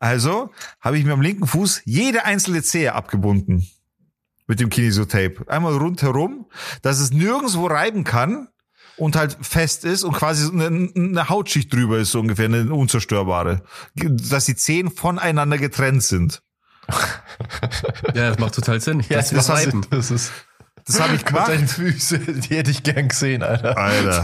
[0.00, 3.68] Also habe ich mir am linken Fuß jede einzelne Zehe abgebunden
[4.46, 5.44] mit dem Kinesiotape.
[5.46, 6.46] Einmal rundherum,
[6.82, 8.48] dass es nirgendwo reiben kann
[8.96, 12.72] und halt fest ist und quasi so eine, eine Hautschicht drüber ist, so ungefähr, eine
[12.72, 13.62] unzerstörbare.
[13.94, 16.42] Dass die Zehen voneinander getrennt sind.
[18.14, 19.00] Ja, das macht total Sinn.
[19.08, 20.32] ja, das, das, das, ist, das ist.
[20.86, 21.70] Das habe ich Gott, deine gemacht.
[21.70, 23.78] Füße, die hätte ich gern gesehen, Alter.
[23.78, 24.22] Alter.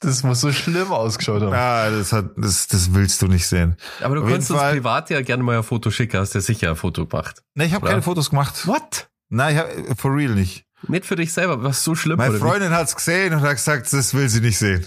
[0.00, 1.52] Das muss so schlimm ausgeschaut haben.
[1.52, 3.76] Ja, das hat, das, das willst du nicht sehen.
[4.02, 6.40] aber du Auf kannst uns Fall- privat ja gerne mal ein Foto schicken, hast du
[6.40, 7.42] sicher ein Foto gemacht.
[7.54, 8.66] Ne, ich habe keine Fotos gemacht.
[8.66, 9.08] What?
[9.28, 9.60] Nein, ich
[9.90, 10.64] hab, for real nicht.
[10.88, 12.48] Nicht für dich selber, was so schlimm Meine oder wie?
[12.48, 14.86] Freundin hat's gesehen und hat gesagt, das will sie nicht sehen.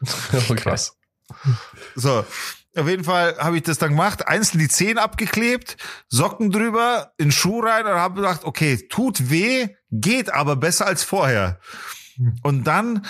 [0.32, 0.56] Okay.
[0.56, 0.96] Krass.
[1.94, 2.24] So,
[2.76, 5.76] auf jeden Fall habe ich das dann gemacht, einzeln die Zehen abgeklebt,
[6.08, 11.04] Socken drüber, in Schuh rein und habe gedacht, okay, tut weh, geht aber besser als
[11.04, 11.60] vorher.
[12.42, 13.06] Und dann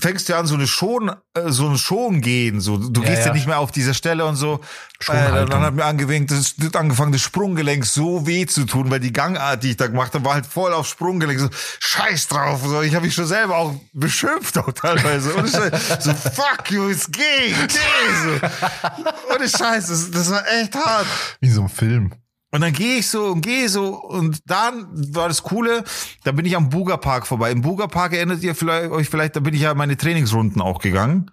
[0.00, 3.20] fängst du an, so eine schon, äh, so ein schon gehen, so du Ja, gehst
[3.22, 3.26] ja.
[3.28, 3.32] ja.
[3.34, 4.60] nicht mehr auf dieser Stelle und so.
[5.08, 9.00] Äh, dann hat mir angewinkt, das das angefangen, das Sprunggelenk so weh zu tun, weil
[9.00, 11.38] die Gangart, die ich da gemacht habe, war halt voll auf Sprunggelenk.
[11.38, 11.48] So
[11.80, 15.34] Scheiß drauf, so ich habe mich schon selber auch beschimpft auch teilweise.
[15.34, 19.34] Und ich so fuck you, es geht, geh so.
[19.34, 21.06] Ohne Scheiß, das, das war echt hart.
[21.40, 22.12] Wie so ein Film.
[22.52, 25.84] Und dann gehe ich so und gehe so und dann war das Coole,
[26.24, 27.50] da bin ich am Buga Park vorbei.
[27.50, 30.78] Im Buga Park erinnert ihr vielleicht, euch vielleicht, da bin ich ja meine Trainingsrunden auch
[30.78, 31.30] gegangen.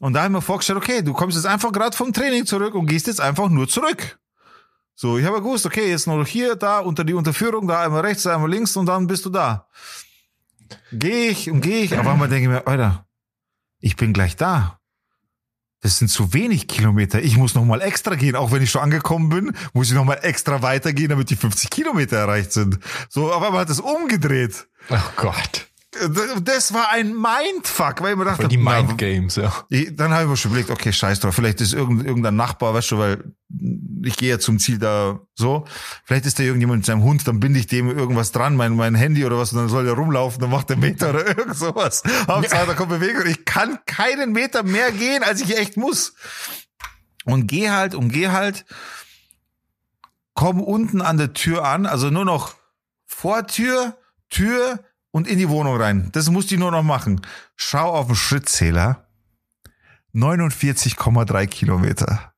[0.00, 2.74] Und da habe ich mir vorgestellt, okay, du kommst jetzt einfach gerade vom Training zurück
[2.74, 4.18] und gehst jetzt einfach nur zurück.
[4.94, 8.24] So, ich habe gewusst, okay, jetzt nur hier, da, unter die Unterführung, da einmal rechts,
[8.24, 9.68] da einmal links und dann bist du da.
[10.92, 13.06] Gehe ich und gehe ich, auf einmal denke ich mir, Alter,
[13.80, 14.79] ich bin gleich da.
[15.82, 17.22] Das sind zu wenig Kilometer.
[17.22, 18.36] Ich muss noch mal extra gehen.
[18.36, 21.70] Auch wenn ich schon angekommen bin, muss ich noch mal extra weitergehen, damit die 50
[21.70, 22.78] Kilometer erreicht sind.
[23.08, 24.66] So, auf einmal hat es umgedreht.
[24.90, 25.66] Oh Gott.
[26.42, 29.52] Das war ein Mindfuck, weil ich mir dachte, Voll die na, Mind Games, ja.
[29.92, 32.92] dann habe ich mir schon überlegt, okay, scheiß drauf, vielleicht ist irgendein, irgendein Nachbar, weißt
[32.92, 33.24] du, weil
[34.04, 35.64] ich gehe ja zum Ziel da so,
[36.04, 38.94] vielleicht ist da irgendjemand mit seinem Hund, dann binde ich dem irgendwas dran, mein, mein
[38.94, 42.02] Handy oder was, und dann soll der rumlaufen, dann macht der Meter oder irgend sowas.
[42.28, 43.26] Hauptsache, da kommt Bewegung.
[43.26, 46.14] Ich kann keinen Meter mehr gehen, als ich echt muss.
[47.24, 48.64] Und geh halt und geh halt,
[50.34, 52.54] komm unten an der Tür an, also nur noch
[53.06, 53.98] Vortür,
[54.30, 56.08] Tür und in die Wohnung rein.
[56.12, 57.20] Das musste ich nur noch machen.
[57.56, 59.06] Schau auf den Schrittzähler.
[60.14, 62.29] 49,3 Kilometer.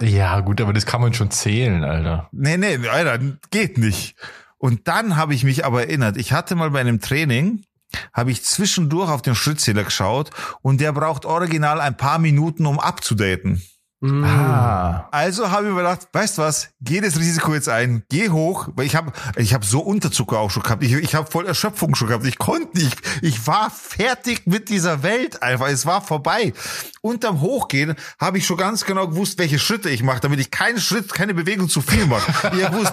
[0.00, 2.28] Ja, gut, aber das kann man schon zählen, Alter.
[2.32, 3.18] Nee, nee, Alter,
[3.50, 4.16] geht nicht.
[4.58, 7.64] Und dann habe ich mich aber erinnert, ich hatte mal bei einem Training,
[8.12, 10.30] habe ich zwischendurch auf den Schrittzähler geschaut
[10.62, 13.62] und der braucht original ein paar Minuten, um abzudaten.
[14.00, 14.22] Mm.
[14.24, 15.08] Ah.
[15.10, 18.68] Also habe ich mir gedacht, weißt du was, geh das Risiko jetzt ein, geh hoch,
[18.76, 21.96] weil ich habe ich hab so Unterzucker auch schon gehabt, ich, ich habe voll Erschöpfung
[21.96, 26.52] schon gehabt, ich konnte nicht, ich war fertig mit dieser Welt einfach, es war vorbei.
[27.00, 30.78] Unterm Hochgehen habe ich schon ganz genau gewusst, welche Schritte ich mache, damit ich keinen
[30.80, 32.30] Schritt, keine Bewegung zu viel mache.
[32.56, 32.92] Ich hab gewusst,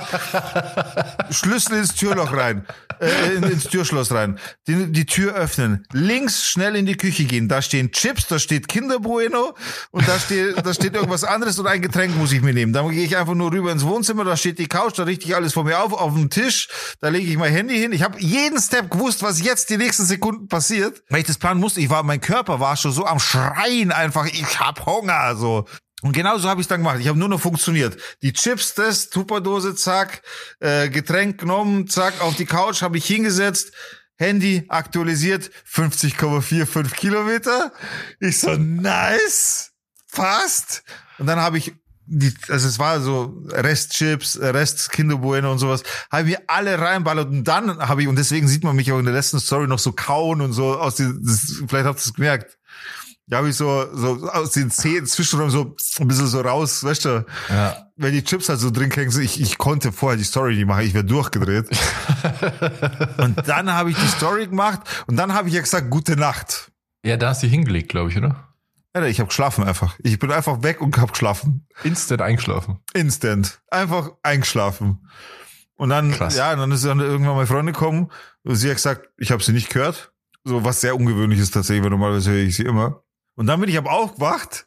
[1.31, 2.65] Schlüssel ins Türloch rein,
[2.99, 7.47] äh, in- ins Türschloss rein, die, die Tür öffnen, links schnell in die Küche gehen,
[7.47, 9.55] da stehen Chips, da steht Kinder Bueno
[9.91, 12.73] und da steht, da steht irgendwas anderes und ein Getränk muss ich mir nehmen.
[12.73, 15.35] Dann gehe ich einfach nur rüber ins Wohnzimmer, da steht die Couch, da richte ich
[15.35, 16.67] alles vor mir auf, auf den Tisch,
[17.01, 17.91] da lege ich mein Handy hin.
[17.91, 21.03] Ich habe jeden Step gewusst, was jetzt die nächsten Sekunden passiert.
[21.09, 24.25] Weil ich das planen musste, ich war, mein Körper war schon so am Schreien einfach,
[24.25, 25.65] ich hab Hunger, so.
[26.01, 26.99] Und genau so habe ich dann gemacht.
[26.99, 27.97] Ich habe nur noch funktioniert.
[28.21, 30.21] Die Chips, das, Tupperdose, zack,
[30.59, 33.73] äh, Getränk genommen, zack, auf die Couch, habe ich hingesetzt,
[34.17, 37.73] Handy aktualisiert, 50,45 Kilometer.
[38.19, 39.73] Ich so, nice,
[40.15, 40.83] passt.
[41.19, 41.73] Und dann habe ich
[42.07, 46.79] die, also es war so Restchips, Rest Kinder Bueno und sowas, habe ich mir alle
[46.79, 49.67] reinballert und dann habe ich, und deswegen sieht man mich auch in der letzten Story
[49.67, 52.57] noch so kauen und so aus den, das, vielleicht habt ihr es gemerkt.
[53.27, 57.05] Da habe ich so, so aus den Zähnen zwischenräumen so ein bisschen so raus, weißt
[57.05, 57.87] du, Ja.
[57.95, 60.85] wenn die Chips halt so drin hängen, ich, ich konnte vorher die Story nicht machen,
[60.85, 61.67] ich wäre durchgedreht.
[63.17, 66.71] und dann habe ich die Story gemacht und dann habe ich ja gesagt, gute Nacht.
[67.03, 68.47] Ja, da hast du hingelegt, glaube ich, oder?
[68.95, 69.97] Alter, ich habe geschlafen einfach.
[70.01, 71.67] Ich bin einfach weg und habe geschlafen.
[71.83, 72.79] Instant eingeschlafen.
[72.93, 73.59] Instant.
[73.69, 75.05] Einfach eingeschlafen.
[75.75, 76.37] Und dann, Krass.
[76.37, 78.09] ja, dann ist dann irgendwann meine Freundin gekommen
[78.43, 80.13] und sie hat gesagt, ich habe sie nicht gehört.
[80.45, 83.03] So was sehr ungewöhnlich ist tatsächlich, weil normalerweise höre ich sie immer.
[83.35, 84.65] Und dann bin ich aber aufgewacht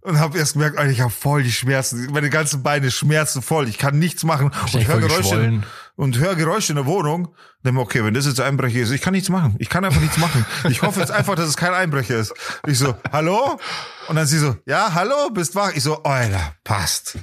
[0.00, 2.10] und habe erst gemerkt, Alter, ich habe voll die Schmerzen.
[2.10, 3.68] Meine ganzen Beine schmerzen voll.
[3.68, 5.64] Ich kann nichts machen und Wahrscheinlich höre Geräusche geschwollen.
[5.98, 7.34] Und höre Geräusche in der Wohnung.
[7.64, 9.56] Denke mir, okay, wenn das jetzt Einbrecher ist, ich kann nichts machen.
[9.58, 10.46] Ich kann einfach nichts machen.
[10.70, 12.32] Ich hoffe jetzt einfach, dass es kein Einbrecher ist.
[12.68, 13.58] Ich so, hallo?
[14.06, 15.72] Und dann sie so, ja, hallo, bist wach?
[15.74, 17.18] Ich so, Alter, passt.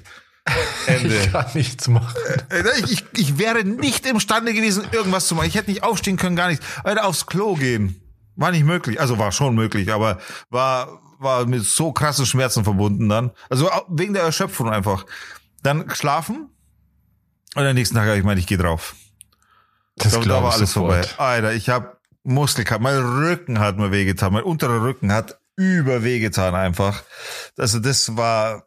[0.87, 1.15] Ende.
[1.15, 2.13] Ich kann nichts machen.
[2.49, 5.47] Äh, Ich, ich, ich wäre nicht imstande gewesen, irgendwas zu machen.
[5.47, 6.65] Ich hätte nicht aufstehen können, gar nichts.
[6.83, 8.01] Alter, aufs Klo gehen.
[8.35, 8.99] War nicht möglich.
[8.99, 13.31] Also war schon möglich, aber war, war mit so krassen Schmerzen verbunden dann.
[13.49, 15.05] Also wegen der Erschöpfung einfach.
[15.63, 16.49] Dann schlafen.
[17.55, 18.95] Und am nächsten Tag habe ich gemeint, ich gehe drauf.
[19.97, 21.05] Das da, da glaube war ich alles sofort.
[21.05, 21.23] vorbei.
[21.23, 26.53] Alter, ich habe Muskelkater, mein Rücken hat mir wehgetan, mein unterer Rücken hat über wehgetan
[26.53, 27.03] einfach.
[27.57, 28.65] Also das war,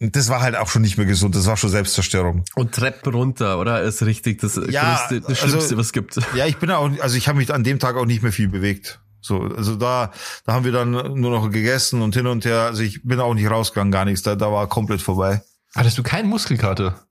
[0.00, 2.44] das war halt auch schon nicht mehr gesund, das war schon Selbstzerstörung.
[2.54, 3.80] Und Treppen runter, oder?
[3.82, 6.16] Ist richtig das Ja, größte, das also- Schlimmste, was es gibt.
[6.34, 8.48] Ja, ich bin auch, also ich habe mich an dem Tag auch nicht mehr viel
[8.48, 9.00] bewegt.
[9.22, 10.12] So, also da,
[10.44, 12.60] da haben wir dann nur noch gegessen und hin und her.
[12.62, 14.22] Also ich bin auch nicht rausgegangen, gar nichts.
[14.22, 15.42] Da, da war komplett vorbei.
[15.74, 17.05] Hattest du keinen Muskelkater?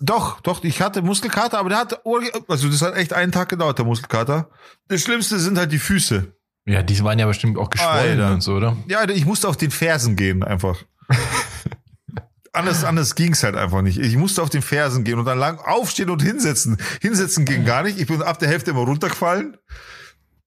[0.00, 2.00] Doch, doch, ich hatte Muskelkater, aber der hat,
[2.48, 4.50] also das hat echt einen Tag gedauert, der Muskelkater.
[4.88, 6.32] Das Schlimmste sind halt die Füße.
[6.66, 8.34] Ja, die waren ja bestimmt auch geschwollen Alter.
[8.34, 8.76] und so, oder?
[8.88, 10.82] Ja, ich musste auf den Fersen gehen, einfach.
[12.52, 13.98] anders, anders ging's halt einfach nicht.
[13.98, 16.76] Ich musste auf den Fersen gehen und dann lang aufstehen und hinsetzen.
[17.00, 17.98] Hinsetzen ging gar nicht.
[17.98, 19.56] Ich bin ab der Hälfte immer runtergefallen.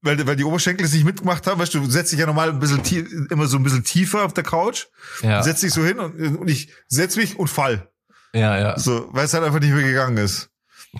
[0.02, 2.50] Weil, weil die Oberschenkel es nicht mitgemacht haben, weißt du, du setzt dich ja normal
[2.50, 4.84] ein bisschen tie- immer so ein bisschen tiefer auf der Couch,
[5.22, 7.88] Ja, setz dich so hin und, und ich setz mich und fall.
[8.34, 8.78] Ja, ja.
[8.78, 10.50] So, weil es halt einfach nicht mehr gegangen ist.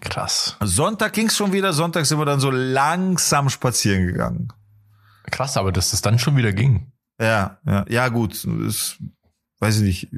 [0.00, 0.56] Krass.
[0.60, 4.52] Sonntag ging's schon wieder, Sonntag sind wir dann so langsam spazieren gegangen.
[5.30, 6.92] Krass, aber dass das dann schon wieder ging.
[7.20, 8.44] Ja, ja, ja, gut.
[8.44, 8.96] Das,
[9.60, 10.08] weiß ich nicht.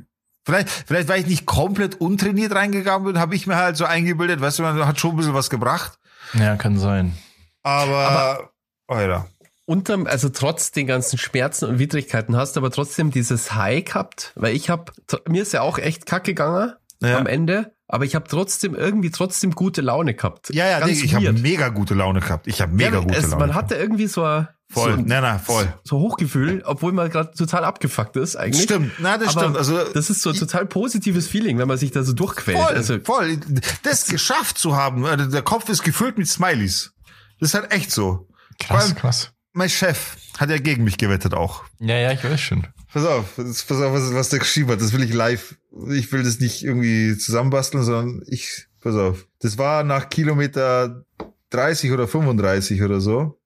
[0.45, 4.41] Vielleicht, vielleicht, weil ich nicht komplett untrainiert reingegangen bin, habe ich mir halt so eingebildet,
[4.41, 5.99] weißt du, man hat schon ein bisschen was gebracht.
[6.35, 7.17] Ja, kann sein.
[7.63, 8.51] Aber,
[8.87, 9.29] Alter.
[9.65, 14.33] Unterm, also trotz den ganzen Schmerzen und Widrigkeiten hast du aber trotzdem dieses High gehabt,
[14.37, 14.93] weil ich hab,
[15.29, 16.75] mir ist ja auch echt kacke gegangen
[17.09, 17.19] Ja.
[17.19, 20.53] am Ende, aber ich habe trotzdem irgendwie trotzdem gute Laune gehabt.
[20.53, 22.47] Ja, ja, Ganz ich habe mega gute Laune gehabt.
[22.47, 23.47] Ich habe mega ja, gute es, Laune.
[23.47, 25.73] Man hatte irgendwie so ein, voll, so, na, na, voll.
[25.85, 28.65] so Hochgefühl, obwohl man gerade total abgefuckt ist eigentlich.
[28.65, 29.57] Stimmt, na, das Aber stimmt.
[29.57, 32.59] Also, das ist so ein total positives Feeling, wenn man sich da so durchquält.
[32.59, 33.39] voll, Also, voll.
[33.83, 36.93] Das geschafft zu haben, also der Kopf ist gefüllt mit Smileys.
[37.41, 38.29] Das ist halt echt so.
[38.59, 39.33] Krass, krass.
[39.53, 41.65] Mein Chef hat ja gegen mich gewettet auch.
[41.79, 42.67] Ja, ja, ich weiß schon.
[42.97, 44.81] Pass auf, pass auf, was, was der geschrieben hat.
[44.81, 45.57] Das will ich live.
[45.91, 49.27] Ich will das nicht irgendwie zusammenbasteln, sondern ich, pass auf.
[49.41, 51.05] Das war nach Kilometer
[51.51, 53.39] 30 oder 35 oder so.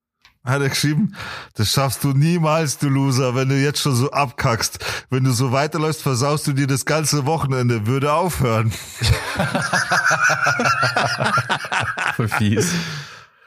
[0.44, 1.16] Hat er geschrieben,
[1.54, 4.78] das schaffst du niemals, du Loser, wenn du jetzt schon so abkackst.
[5.10, 7.88] Wenn du so weiterläufst, versaust du dir das ganze Wochenende.
[7.88, 8.70] Würde aufhören.
[12.14, 12.72] voll fies.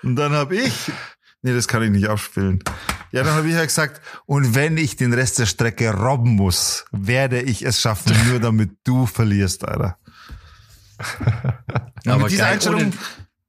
[0.01, 0.91] Und dann habe ich,
[1.43, 2.61] nee, das kann ich nicht abspielen.
[3.13, 6.85] Ja, dann habe ich ja gesagt, und wenn ich den Rest der Strecke robben muss,
[6.91, 9.97] werde ich es schaffen, nur damit du verlierst, Alter.
[12.07, 12.93] Aber mit dieser geil, Einstellung,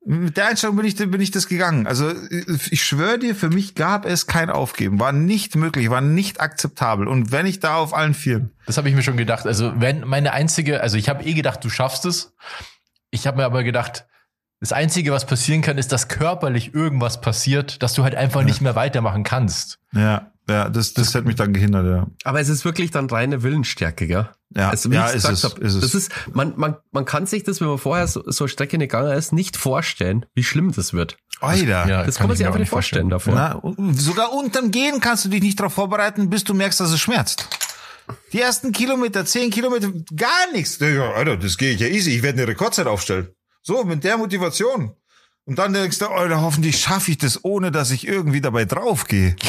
[0.05, 1.87] mit der Einstellung bin ich, bin ich das gegangen.
[1.87, 2.12] Also
[2.70, 5.00] ich schwöre dir, für mich gab es kein Aufgeben.
[5.00, 7.09] War nicht möglich, war nicht akzeptabel.
[7.09, 8.50] Und wenn ich da auf allen Vieren.
[8.66, 9.46] Das habe ich mir schon gedacht.
[9.46, 12.35] Also, wenn meine einzige, also ich habe eh gedacht, du schaffst es.
[13.11, 14.05] Ich habe mir aber gedacht,
[14.64, 18.62] das Einzige, was passieren kann, ist, dass körperlich irgendwas passiert, dass du halt einfach nicht
[18.62, 19.79] mehr weitermachen kannst.
[19.92, 22.07] Ja, ja, das, das hätte mich dann gehindert, ja.
[22.24, 24.29] Aber es ist wirklich dann reine Willensstärke, gell?
[24.57, 25.81] Ja, Also, wie ja ich ist, es, hab, ist es.
[25.83, 28.79] Das ist, man, man, man kann sich das, wenn man vorher so, so eine Strecke
[28.79, 31.18] nicht gegangen ist, nicht vorstellen, wie schlimm das wird.
[31.40, 31.87] Alter.
[31.87, 33.35] Ja, Das kann, man ich sich einfach nicht vorstellen, davor.
[33.35, 33.61] Na,
[33.92, 37.48] sogar unterm Gehen kannst du dich nicht darauf vorbereiten, bis du merkst, dass es schmerzt.
[38.33, 40.79] Die ersten Kilometer, zehn Kilometer, gar nichts.
[40.79, 42.12] Ja, Alter, das gehe ich ja easy.
[42.12, 43.29] Ich werde eine Rekordzeit aufstellen.
[43.66, 44.94] So, mit der Motivation.
[45.46, 49.37] Und dann denkst du, Alter, hoffentlich schaffe ich das, ohne dass ich irgendwie dabei draufgehe.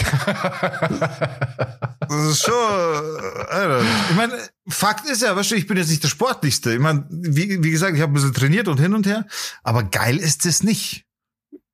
[1.99, 3.81] das ist schon, Alter.
[4.09, 4.33] Ich meine,
[4.67, 6.73] Fakt ist ja, weißt du, ich bin jetzt nicht der Sportlichste.
[6.73, 9.25] Ich meine, wie, wie gesagt, ich habe ein bisschen trainiert und hin und her.
[9.63, 11.05] Aber geil ist es nicht.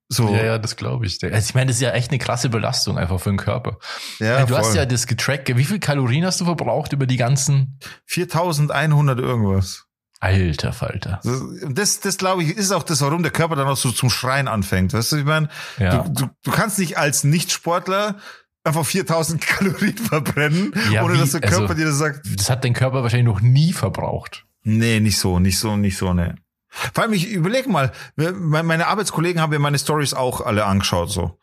[0.08, 0.28] So.
[0.28, 1.18] Ja, ja, das glaube ich.
[1.24, 3.78] Also ich meine, das ist ja echt eine krasse Belastung einfach für den Körper.
[4.18, 4.76] Ja, Weil du hast voll.
[4.76, 5.56] ja das getrackt.
[5.56, 7.78] Wie viel Kalorien hast du verbraucht über die ganzen?
[8.06, 9.86] 4100 irgendwas.
[10.22, 11.20] Alter Falter.
[11.68, 14.46] Das, das, glaube ich, ist auch das, warum der Körper dann auch so zum Schreien
[14.46, 14.92] anfängt.
[14.94, 15.98] Weißt du, ich meine, Ja.
[16.04, 18.18] du, du, du kannst nicht als Nichtsportler
[18.62, 21.18] einfach 4000 Kalorien verbrennen, Ja, ohne wie?
[21.18, 22.20] dass der Körper Also- dir das sagt.
[22.36, 24.46] Das hat dein Körper wahrscheinlich noch nie verbraucht.
[24.62, 26.32] Nee, nicht so, nicht so, nicht so, nee.
[26.68, 31.36] Vor allem, ich überlege mal, meine Arbeitskollegen haben ja meine Stories auch alle angeschaut, so.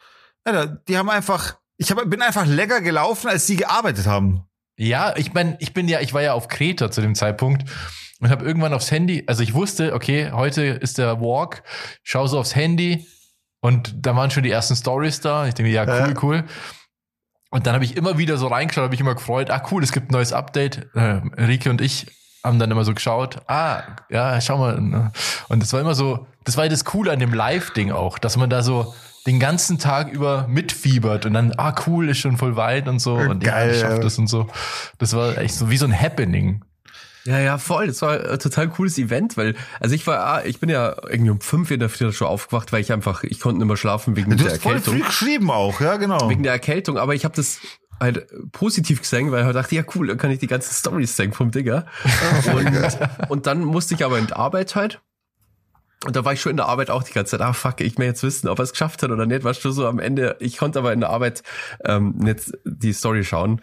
[0.45, 4.43] Alter, die haben einfach, ich hab, bin einfach lecker gelaufen, als die gearbeitet haben.
[4.77, 7.69] Ja, ich meine, ich bin ja, ich war ja auf Kreta zu dem Zeitpunkt
[8.19, 11.63] und habe irgendwann aufs Handy, also ich wusste, okay, heute ist der Walk,
[12.03, 13.07] schau so aufs Handy
[13.61, 15.47] und da waren schon die ersten Stories da.
[15.47, 16.23] Ich denke, ja, cool, Ja.
[16.23, 16.43] cool.
[17.51, 19.91] Und dann habe ich immer wieder so reingeschaut, habe ich immer gefreut, ah cool, es
[19.91, 20.87] gibt ein neues Update.
[20.93, 22.05] Äh, Rike und ich
[22.43, 25.11] haben dann immer so geschaut, ah, ja, schau mal.
[25.49, 28.49] Und das war immer so, das war das Coole an dem Live-Ding auch, dass man
[28.49, 28.93] da so
[29.25, 33.15] den ganzen Tag über mitfiebert und dann, ah cool, ist schon voll weit und so
[33.15, 34.47] und ja, Geil, ich schaff das und so.
[34.99, 36.63] Das war echt so wie so ein Happening.
[37.29, 37.85] Ja, ja, voll.
[37.85, 41.29] Das war ein total cooles Event, weil, also ich war, ah, ich bin ja irgendwie
[41.29, 44.15] um fünf in der Früh schon aufgewacht, weil ich einfach, ich konnte nicht mehr schlafen
[44.15, 44.95] wegen Du der hast voll Erkältung.
[44.95, 46.27] früh geschrieben auch, ja, genau.
[46.27, 47.59] Wegen der Erkältung, aber ich habe das
[47.99, 51.15] halt positiv gesehen, weil ich halt dachte, ja cool, dann kann ich die ganzen Stories
[51.15, 51.85] sehen vom Digger.
[52.55, 54.99] und, und dann musste ich aber in die Arbeit halt.
[56.05, 57.95] Und da war ich schon in der Arbeit auch die ganze Zeit, ah fuck, ich
[57.99, 59.43] will jetzt wissen, ob er es geschafft hat oder nicht.
[59.43, 61.43] Weißt du, so am Ende, ich konnte aber in der Arbeit
[61.85, 63.61] ähm, nicht die Story schauen.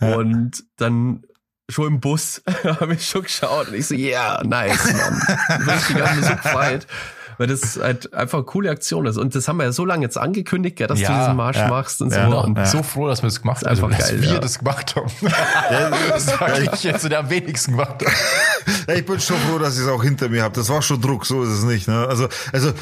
[0.00, 0.14] Ja.
[0.16, 1.24] Und dann
[1.70, 5.68] schon im Bus habe ich schon geschaut und ich so, yeah, nice, Mann.
[5.68, 6.86] Richtig, mich so gefreut.
[7.36, 9.16] Weil das halt einfach eine coole Aktion ist.
[9.16, 11.56] Und das haben wir ja so lange jetzt angekündigt, ja, dass Ja, du diesen Marsch
[11.56, 12.30] ja, machst und ja.
[12.30, 12.38] so.
[12.38, 13.70] und Und so froh, dass wir das gemacht haben.
[13.70, 14.38] Also, dass geil, wir ja.
[14.38, 15.10] das gemacht haben.
[16.10, 18.14] das war ich jetzt so der am wenigsten gemacht haben.
[18.88, 20.54] Ja, ich bin schon froh, dass ich es auch hinter mir habe.
[20.54, 21.86] Das war schon Druck, so ist es nicht.
[21.88, 22.06] Ne?
[22.08, 22.72] Also, also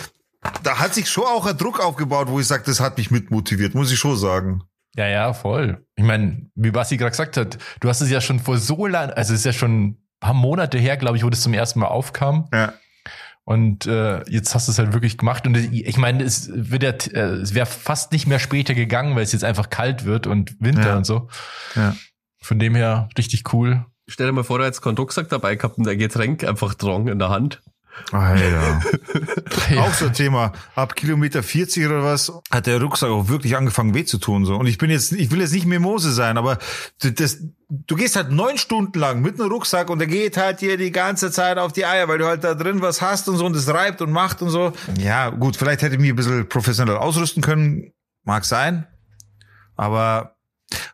[0.63, 3.75] da hat sich schon auch ein Druck aufgebaut, wo ich sage, das hat mich mitmotiviert,
[3.75, 4.63] muss ich schon sagen.
[4.97, 5.85] Ja, ja, voll.
[5.97, 9.11] Ich meine, wie Basti gerade gesagt hat, du hast es ja schon vor so lang,
[9.11, 11.81] also es ist ja schon ein paar Monate her, glaube ich, wo das zum ersten
[11.81, 12.49] Mal aufkam.
[12.53, 12.75] Ja.
[13.45, 15.47] Und äh, jetzt hast du es halt wirklich gemacht.
[15.47, 19.25] Und ich meine, es wird ja, äh, es wäre fast nicht mehr später gegangen, weil
[19.25, 20.97] es jetzt einfach kalt wird und Winter Ja.
[20.97, 21.29] und so.
[21.75, 21.97] Ja.
[22.41, 23.85] Von dem her richtig cool.
[24.09, 27.09] stell dir mal vor, du hättest keinen Rucksack dabei gehabt und ein Getränk einfach drang
[27.09, 27.63] in der Hand.
[28.11, 28.81] Alter.
[29.71, 29.83] Ja.
[29.83, 30.53] Auch so ein Thema.
[30.75, 34.45] Ab Kilometer 40 oder was hat der Rucksack auch wirklich angefangen weh zu tun.
[34.45, 34.57] So.
[34.57, 36.59] Und ich bin jetzt, ich will jetzt nicht Mimose sein, aber
[37.01, 40.61] du- das, du gehst halt neun Stunden lang mit einem Rucksack und der geht halt
[40.61, 43.37] dir die ganze Zeit auf die Eier, weil du halt da drin was hast und
[43.39, 44.73] so und es reibt und macht und so.
[44.99, 47.93] Ja, gut, vielleicht hätte ich mich ein bisschen professionell ausrüsten können.
[48.25, 48.87] Mag sein.
[49.77, 50.37] Aber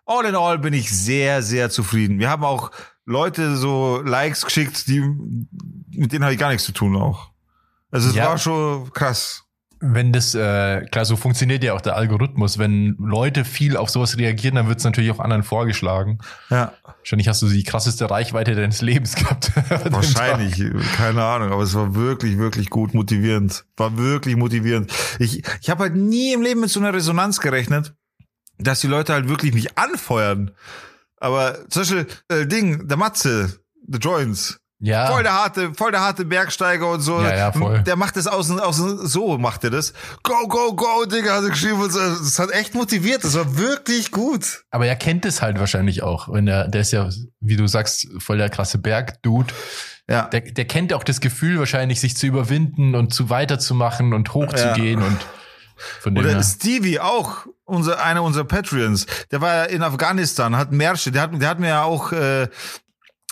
[0.07, 2.19] all in all bin ich sehr, sehr zufrieden.
[2.19, 2.71] Wir haben auch
[3.09, 7.31] Leute so Likes geschickt, die, mit denen habe ich gar nichts zu tun auch.
[7.91, 8.27] Also es Ja.
[8.27, 9.45] war schon krass.
[9.81, 12.59] Wenn das, äh, klar, so funktioniert ja auch der Algorithmus.
[12.59, 16.19] Wenn Leute viel auf sowas reagieren, dann wird es natürlich auch anderen vorgeschlagen.
[16.51, 19.53] Ja, Wahrscheinlich hast du die krasseste Reichweite deines Lebens gehabt.
[19.93, 20.63] wahrscheinlich.
[20.97, 23.65] Keine Ahnung, aber es war wirklich, wirklich gut motivierend.
[23.77, 24.93] War wirklich motivierend.
[25.21, 27.95] Ich, ich habe halt nie im Leben mit so einer Resonanz gerechnet,
[28.59, 30.51] dass die Leute halt wirklich mich anfeuern.
[31.21, 33.59] Aber zum Beispiel, äh, Ding, der Matze,
[33.91, 35.07] The Joints, Ja.
[35.11, 37.21] voll der harte, voll der harte Bergsteiger und so.
[37.21, 37.83] Ja, ja, voll.
[37.83, 39.93] Der macht das aus, aus so macht er das.
[40.23, 41.99] Go, go, go, Digga, hat er geschrieben und so.
[41.99, 43.25] Das hat echt motiviert.
[43.25, 44.63] Das war wirklich gut.
[44.71, 46.33] Aber er kennt es halt wahrscheinlich auch.
[46.33, 47.09] Wenn er, der ist ja,
[47.41, 49.53] wie du sagst, voll der krasse Berg-Dude.
[50.09, 50.23] Ja.
[50.29, 55.03] Der, der kennt auch das Gefühl wahrscheinlich, sich zu überwinden und zu weiterzumachen und hochzugehen
[55.03, 55.38] und von dem
[56.05, 56.43] Oder her.
[56.43, 59.07] Stevie auch, unser, einer unserer Patreons.
[59.31, 62.49] Der war ja in Afghanistan, hat Märsche, der hat, der hat mir ja auch, äh,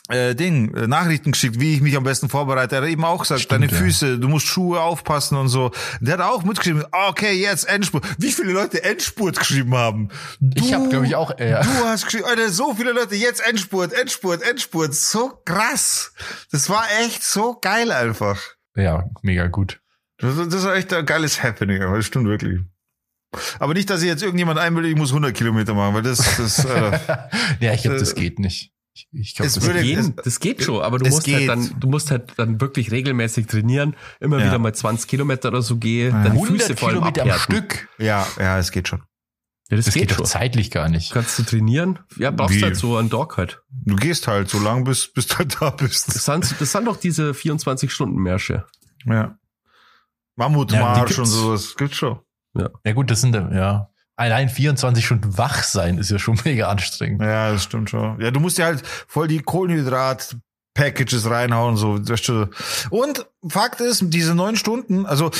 [0.09, 2.77] äh, Ding, äh, Nachrichten geschickt, wie ich mich am besten vorbereite.
[2.77, 3.77] Er hat eben auch gesagt, Stimmt, deine ja.
[3.77, 5.73] Füße, du musst Schuhe aufpassen und so.
[6.01, 8.05] Der hat auch mitgeschrieben, okay, jetzt Endspurt.
[8.19, 10.11] Wie viele Leute Endspurt geschrieben haben?
[10.39, 13.45] Du, Ich habe, glaube ich, auch, äh, Du hast geschrieben, Alter, so viele Leute, jetzt
[13.45, 14.95] Endspurt, Endspurt, Endspurt.
[14.95, 16.13] So krass.
[16.53, 18.41] Das war echt so geil einfach.
[18.77, 19.81] ja, mega gut.
[20.19, 22.61] Das, das war echt ein geiles Happening, aber das stimmt wirklich.
[23.59, 26.65] Aber nicht, dass ich jetzt irgendjemand einbilde, ich muss 100 Kilometer machen, weil das, das,
[26.65, 26.99] äh,
[27.61, 28.73] ja, ich glaube, das Äh, geht nicht.
[28.95, 31.25] Ich, ich glaube, es das würde- Das, es- gehen, das geht schon, aber du musst
[31.25, 31.35] geht.
[31.37, 34.47] halt dann, du musst halt dann wirklich regelmäßig trainieren, immer Ja.
[34.47, 37.53] wieder mal 20 Kilometer oder so gehe, deine 100 Füße vor allem Kilometer am abhärten.
[37.53, 37.89] Stück.
[37.99, 39.01] ja, ja, es geht schon.
[39.69, 40.27] Ja, das, Das geht, geht doch schon.
[40.27, 41.13] zeitlich gar nicht.
[41.13, 41.99] Kannst du trainieren?
[42.17, 42.63] Ja, brauchst Wie?
[42.63, 43.61] halt so einen Dog halt.
[43.85, 46.09] Du gehst halt so lang, bis, bis du halt da bist.
[46.15, 48.65] Das sind, das sind doch diese 24-Stunden-Märsche.
[49.05, 49.37] Ja.
[50.37, 51.75] Mammutmarsch Ja, und sowas.
[51.77, 52.21] Gibt's schon.
[52.57, 57.23] Ja gut, das sind, ja, allein 24 Stunden wach sein ist ja schon mega anstrengend.
[57.23, 58.21] Ja, das stimmt schon.
[58.21, 60.37] Ja, du musst ja halt voll die Kohlenhydrat
[60.75, 61.99] Packages reinhauen, so.
[62.91, 65.31] Und Fakt ist, diese neun Stunden, also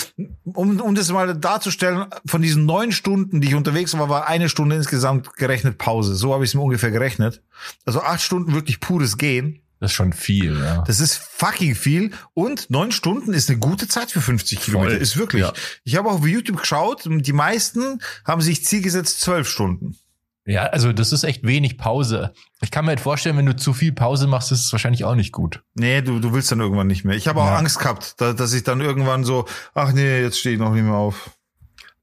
[0.45, 4.49] um, um das mal darzustellen, von diesen neun Stunden, die ich unterwegs war, war eine
[4.49, 6.15] Stunde insgesamt gerechnet Pause.
[6.15, 7.43] So habe ich es mir ungefähr gerechnet.
[7.85, 9.61] Also acht Stunden wirklich pures Gehen.
[9.87, 10.83] Das ist schon viel, ja.
[10.87, 12.11] Das ist fucking viel.
[12.35, 14.99] Und neun Stunden ist eine gute Zeit für 50 Kilometer.
[14.99, 15.43] Ist wirklich.
[15.43, 15.53] Ja.
[15.85, 17.03] Ich habe auch auf YouTube geschaut.
[17.07, 19.97] Die meisten haben sich Ziel gesetzt zwölf Stunden.
[20.45, 22.33] Ja, also das ist echt wenig Pause.
[22.63, 25.15] Ich kann mir halt vorstellen, wenn du zu viel Pause machst, ist es wahrscheinlich auch
[25.15, 25.63] nicht gut.
[25.75, 27.17] Nee, du, du willst dann irgendwann nicht mehr.
[27.17, 27.57] Ich habe auch Ja.
[27.57, 30.85] Angst gehabt, da, dass ich dann irgendwann so, ach nee, jetzt stehe ich noch nicht
[30.85, 31.31] mehr auf.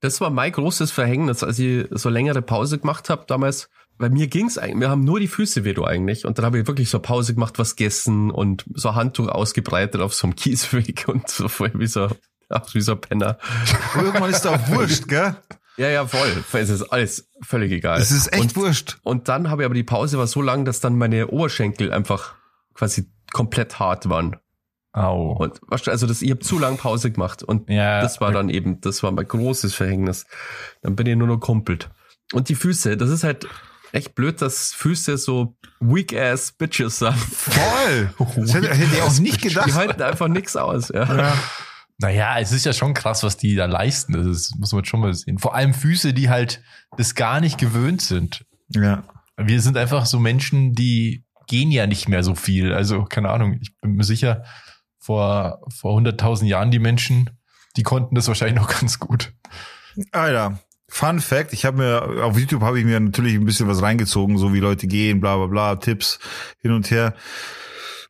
[0.01, 3.69] Das war mein großes Verhängnis, als ich so längere Pause gemacht habe damals.
[3.97, 6.25] Bei mir ging's eigentlich, wir haben nur die Füße weh, du eigentlich.
[6.25, 10.01] Und dann habe ich wirklich so Pause gemacht, was gegessen und so ein Handtuch ausgebreitet
[10.01, 12.09] auf so einem Kiesweg und so voll wie so,
[12.49, 13.37] ach, wie so ein Penner.
[13.95, 15.35] Und irgendwann ist da wurscht, gell?
[15.77, 16.43] Ja, ja, voll.
[16.53, 17.99] Es ist alles völlig egal.
[17.99, 18.97] Es ist echt und, wurscht.
[19.03, 22.35] Und dann habe ich aber die Pause war so lang, dass dann meine Oberschenkel einfach
[22.75, 24.35] quasi komplett hart waren.
[24.91, 25.31] Au.
[25.37, 28.01] Und also das, ich habe zu lang Pause gemacht und Ja.
[28.01, 30.27] das war dann eben, das war mein großes Verhängnis.
[30.83, 31.89] Dann bin ich nur noch kumpelt.
[32.33, 33.47] Und die Füße, das ist halt
[33.93, 37.15] echt blöd, dass Füße so weak ass bitches sind.
[37.15, 38.13] Voll.
[38.35, 39.73] Das hätte, hätte ich auch nicht Die gedacht.
[39.73, 40.89] halten einfach nix aus.
[40.89, 41.15] Ja.
[41.15, 41.37] Ja.
[41.99, 44.13] Naja, es ist ja schon krass, was die da leisten.
[44.13, 45.37] Das muss man schon mal sehen.
[45.37, 46.61] Vor allem Füße, die halt
[46.97, 48.45] das gar nicht gewöhnt sind.
[48.69, 49.03] ja.
[49.35, 52.71] Wir sind einfach so Menschen, die gehen ja nicht mehr so viel.
[52.71, 54.43] Also, keine Ahnung, ich bin mir sicher,
[54.99, 57.31] vor, vor 100.000 Jahren die Menschen,
[57.75, 59.33] die konnten das wahrscheinlich noch ganz gut.
[60.11, 60.59] Alter,
[60.93, 64.37] Fun Fact, ich habe mir, auf YouTube habe ich mir natürlich ein bisschen was reingezogen,
[64.37, 66.19] so wie Leute gehen, bla bla bla, Tipps
[66.59, 67.15] hin und her.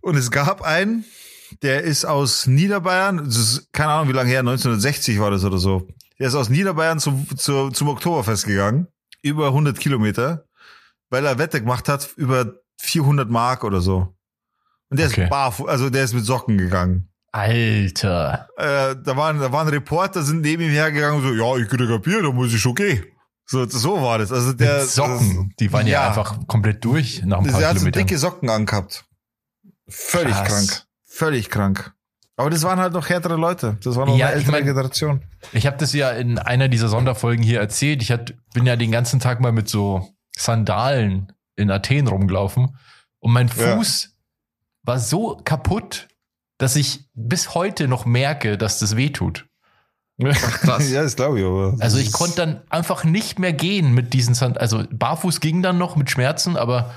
[0.01, 1.05] Und es gab einen,
[1.61, 5.59] der ist aus Niederbayern, das ist, keine Ahnung wie lange her, 1960 war das oder
[5.59, 5.87] so.
[6.19, 8.87] Der ist aus Niederbayern zum, zu, zum Oktoberfest gegangen,
[9.21, 10.43] über 100 Kilometer,
[11.09, 14.13] weil er Wette gemacht hat über 400 Mark oder so.
[14.89, 15.23] Und der Okay.
[15.23, 17.12] ist barfuß, also der ist mit Socken gegangen.
[17.33, 18.47] Alter.
[18.57, 22.01] Äh, da waren, da waren Reporter, sind neben ihm hergegangen so, ja, ich krieg ein
[22.01, 23.03] Bier, da muss ich schon gehen.
[23.45, 24.31] So, so war das.
[24.31, 26.07] Also der Mit Socken, die waren ja, ja.
[26.09, 29.03] einfach komplett durch nach ein paar Der hat so dicke Socken angehabt.
[29.89, 30.47] Völlig Krass.
[30.47, 30.83] krank.
[31.05, 31.93] Völlig krank.
[32.37, 33.77] Aber das waren halt noch härtere Leute.
[33.83, 35.23] Das war noch Ja, eine ich ältere mein- Generation.
[35.51, 38.01] Ich habe das ja in einer dieser Sonderfolgen hier erzählt.
[38.01, 42.77] Ich hat, bin ja den ganzen Tag mal mit so Sandalen in Athen rumgelaufen
[43.19, 43.75] und mein Ja.
[43.77, 44.15] Fuß
[44.83, 46.07] war so kaputt,
[46.63, 49.45] dass ich bis heute noch merke, dass das weh tut.
[50.17, 50.89] Krass.
[50.91, 51.75] ja, das glaube ich aber.
[51.79, 55.77] Also ich konnte dann einfach nicht mehr gehen mit diesen Sand also barfuß ging dann
[55.77, 56.93] noch mit Schmerzen, aber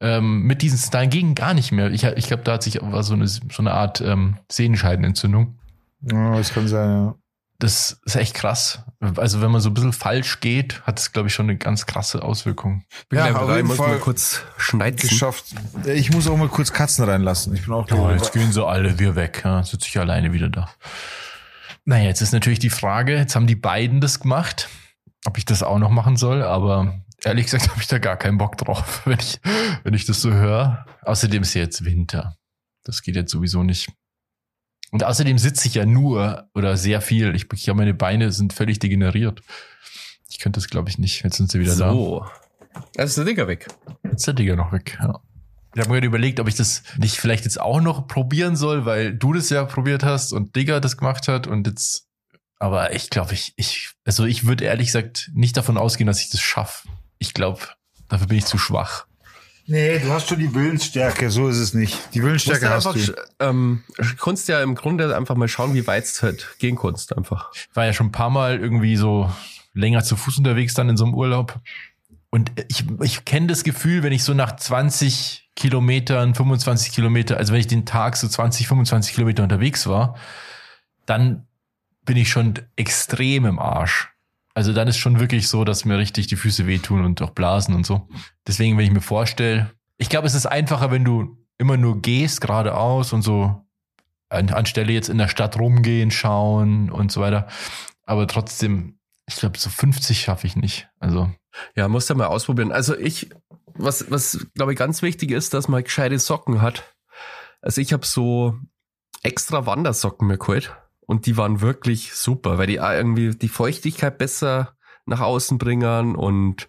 [0.00, 1.90] ähm, mit diesen Sandalen ging gar nicht mehr.
[1.90, 5.58] Ich, ich glaube, da hat sich war so eine so eine Art ähm, Sehenscheidenentzündung.
[6.00, 7.14] Ja, das kann sein, ja.
[7.58, 8.80] Das ist echt krass.
[9.16, 11.86] Also wenn man so ein bisschen falsch geht, hat es, glaube ich, schon eine ganz
[11.86, 12.84] krasse Auswirkung.
[13.08, 14.98] Bin Ja, auf jeden muss Fall mal kurz schneiden.
[14.98, 15.46] Geschafft.
[15.86, 17.54] Ich muss auch mal kurz Katzen reinlassen.
[17.54, 19.42] Ich bin auch Oh, jetzt gehen sie alle, wir weg.
[19.44, 20.68] Ja, sitze ich alleine wieder da.
[21.86, 24.68] Naja, jetzt ist natürlich die Frage, jetzt haben die beiden das gemacht,
[25.24, 28.38] ob ich das auch noch machen soll, aber ehrlich gesagt habe ich da gar keinen
[28.38, 29.40] Bock drauf, wenn ich,
[29.82, 30.84] wenn ich das so höre.
[31.02, 32.36] Außerdem ist ja jetzt Winter.
[32.84, 33.88] Das geht jetzt sowieso nicht.
[34.92, 37.34] Und außerdem sitze ich ja nur oder sehr viel.
[37.34, 39.42] Ich, ich meine Beine sind völlig degeneriert.
[40.28, 41.22] Ich könnte das, glaube ich, nicht.
[41.24, 41.90] Jetzt sind sie wieder da.
[41.90, 42.24] so.
[42.96, 43.68] Jetzt ist der Digger weg.
[44.04, 44.98] Jetzt ist der Digger noch weg.
[45.00, 45.20] Ja.
[45.74, 49.14] Ich habe mir überlegt, ob ich das nicht vielleicht jetzt auch noch probieren soll, weil
[49.14, 52.08] du das ja probiert hast und Digger das gemacht hat und jetzt.
[52.58, 56.30] Aber ich glaube, ich, ich, also ich würde ehrlich gesagt nicht davon ausgehen, dass ich
[56.30, 56.88] das schaffe.
[57.18, 57.60] Ich glaube,
[58.08, 59.06] dafür bin ich zu schwach.
[59.66, 62.14] Nee, du hast schon die Willensstärke, so ist es nicht.
[62.14, 63.12] Die Willensstärke hast einfach, du.
[63.12, 63.82] sch- ähm,
[64.20, 67.50] kannst ja im Grunde einfach mal schauen, wie weit es halt gehen kannst einfach.
[67.54, 69.30] Ich war ja schon ein paar Mal irgendwie so
[69.74, 71.58] länger zu Fuß unterwegs dann in so einem Urlaub.
[72.30, 77.52] Und ich, ich kenne das Gefühl, wenn ich so nach 20 Kilometern, 25 Kilometer, also
[77.52, 80.16] wenn ich den Tag so 20, 25 Kilometer unterwegs war,
[81.06, 81.46] dann
[82.04, 84.08] bin ich schon extrem im Arsch.
[84.56, 87.74] Also dann ist schon wirklich so, dass mir richtig die Füße wehtun und auch blasen
[87.74, 88.08] und so.
[88.46, 92.40] Deswegen, wenn ich mir vorstelle, ich glaube, es ist einfacher, wenn du immer nur gehst,
[92.40, 93.66] geradeaus und so
[94.30, 97.48] an, anstelle jetzt in der Stadt rumgehen, schauen und so weiter.
[98.06, 100.88] Aber trotzdem, ich glaube, so 50 schaffe ich nicht.
[101.00, 101.30] Also,
[101.74, 102.72] Ja, musst du mal ausprobieren.
[102.72, 103.28] Also ich,
[103.74, 106.96] was, was glaube ich ganz wichtig ist, dass man gescheite Socken hat.
[107.60, 108.58] Also ich habe so
[109.22, 110.74] extra Wandersocken mir geholt
[111.06, 114.74] und die waren wirklich super, weil die auch irgendwie die Feuchtigkeit besser
[115.06, 116.68] nach außen bringen und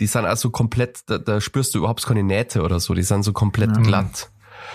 [0.00, 3.22] die sind also komplett, da, da spürst du überhaupt keine Nähte oder so, die sind
[3.22, 3.82] so komplett Mhm.
[3.84, 4.30] glatt.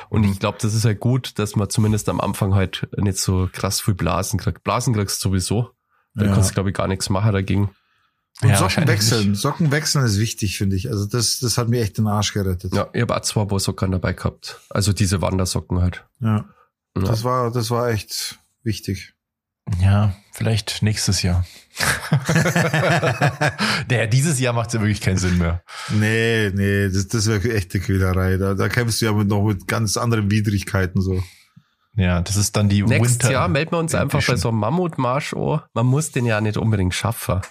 [0.09, 3.47] Und ich glaube, das ist halt gut, dass man zumindest am Anfang halt nicht so
[3.51, 4.63] krass viel Blasen kriegt.
[4.63, 5.69] Blasen kriegst du sowieso.
[6.15, 6.33] Da Ja.
[6.33, 7.69] kannst du, glaube ich, gar nichts machen dagegen.
[8.41, 9.31] Und Ja, Socken wechseln.
[9.31, 9.41] nicht.
[9.41, 10.89] Socken wechseln ist wichtig, finde ich.
[10.89, 12.73] Also das, das hat mir echt den Arsch gerettet.
[12.73, 14.59] Ja, ich habe auch zwei Socken dabei gehabt.
[14.71, 16.03] Also diese Wandersocken halt.
[16.19, 16.45] ja.
[16.95, 17.01] Ja.
[17.03, 19.13] Das war, das war echt wichtig.
[19.81, 21.45] ja, vielleicht nächstes Jahr.
[23.89, 25.63] naja, dieses Jahr macht es ja wirklich keinen Sinn mehr.
[25.89, 28.37] Nee, nee, das, das wäre echte Quälerei.
[28.37, 31.23] Da, da kämpfst du ja mit, noch mit ganz anderen Widrigkeiten so.
[31.95, 33.31] Ja, das ist dann die Nächstes Winter.
[33.31, 34.37] Jahr melden wir uns einfach bei Edition.
[34.37, 35.61] so einem Mammutmarsch an.
[35.73, 37.41] Man muss den ja nicht unbedingt schaffen.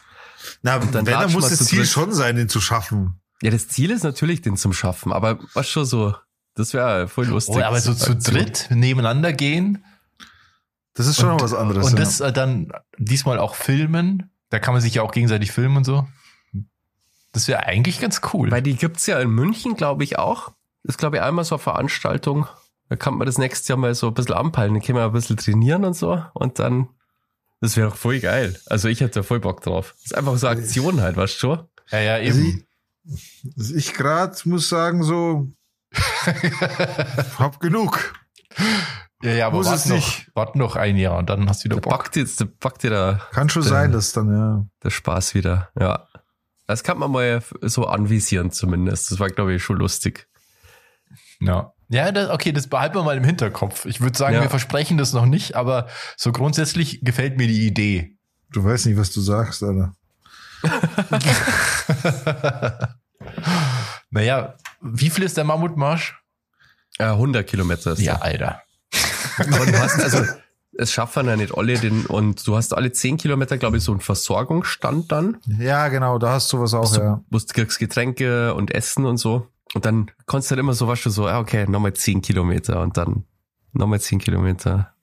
[0.63, 3.21] Na, dann wenn, dann muss das Ziel schon sein, den zu schaffen.
[3.43, 5.13] Ja, das Ziel ist natürlich, den zum Schaffen.
[5.13, 6.15] Aber was schon so,
[6.55, 7.57] das wäre voll lustig.
[7.57, 9.85] Oh, aber so zu dritt nebeneinander gehen
[10.95, 11.87] Das ist schon und, noch was anderes.
[11.87, 11.99] und ja.
[11.99, 14.31] das äh, dann diesmal auch filmen.
[14.51, 16.07] Da kann man sich ja auch gegenseitig filmen und so.
[17.33, 18.51] Das wäre eigentlich ganz cool.
[18.51, 20.49] Weil die gibt's ja in München, glaube ich, auch.
[20.83, 22.47] Das ist, glaube ich, einmal so eine Veranstaltung.
[22.91, 24.75] Da kann man das nächste Jahr mal so ein bisschen anpeilen.
[24.75, 26.23] Dann können wir ein bisschen trainieren und so.
[26.35, 26.89] Und dann
[27.63, 28.61] Das wäre doch voll geil.
[28.67, 29.95] Also ich hätte da voll Bock drauf.
[29.97, 31.69] Das ist einfach so Aktion halt, weißt du schon?
[31.91, 32.67] Ja, ja, Also eben.
[33.57, 35.49] ich, ich gerade muss sagen, so,
[37.39, 38.15] hab genug.
[39.23, 40.31] Ja, ja, aber Muss wart es noch, nicht.
[40.35, 41.93] wart noch ein Jahr und dann hast du wieder Bock.
[41.93, 43.67] packt jetzt, da packt dir da Kann schon Äh.
[43.67, 44.67] sein, dass dann, ja.
[44.83, 45.69] der Spaß wieder.
[45.79, 46.07] Ja.
[46.67, 49.11] Das kann man mal so anvisieren zumindest.
[49.11, 50.27] Das war, glaube ich, schon lustig.
[51.41, 51.73] Ja.
[51.89, 53.85] Ja, das, okay, das behalten wir mal im Hinterkopf.
[53.85, 54.43] Ich würde sagen, Ja.
[54.43, 58.17] wir versprechen das noch nicht, aber so grundsätzlich gefällt mir die Idee.
[58.51, 59.93] Du weißt nicht, was du sagst, Alter.
[64.11, 66.19] naja, wie viel ist der Mammutmarsch?
[66.99, 68.23] Äh, 100 Kilometer ist Ja, der.
[68.25, 68.63] Alter.
[69.39, 70.25] Aber du hast also,
[70.75, 73.93] es schaffen ja nicht alle den, und du hast alle 10 Kilometer, glaube ich, so
[73.93, 75.39] einen Versorgungsstand dann.
[75.59, 77.21] Ja, genau, da hast du was auch, du ja.
[77.31, 79.49] musst, kriegst Getränke und Essen und so.
[79.75, 82.81] Und dann kannst du halt immer so, was du so, ah, okay, nochmal 10 Kilometer
[82.81, 83.25] und dann
[83.73, 84.95] nochmal 10 Kilometer.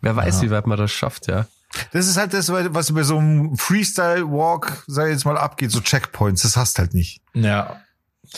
[0.00, 0.42] Wer weiß, Ja.
[0.42, 1.46] wie weit man das schafft, ja.
[1.92, 5.80] Das ist halt das, was bei so einem Freestyle-Walk, sag ich jetzt mal, abgeht, so
[5.80, 7.20] Checkpoints, das hast halt nicht.
[7.34, 7.80] Ja.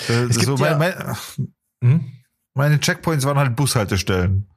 [0.08, 1.16] Äh, Es gibt so ja- mein, mein,
[1.82, 2.12] Hm?
[2.54, 4.49] meine Checkpoints waren halt Bushaltestellen.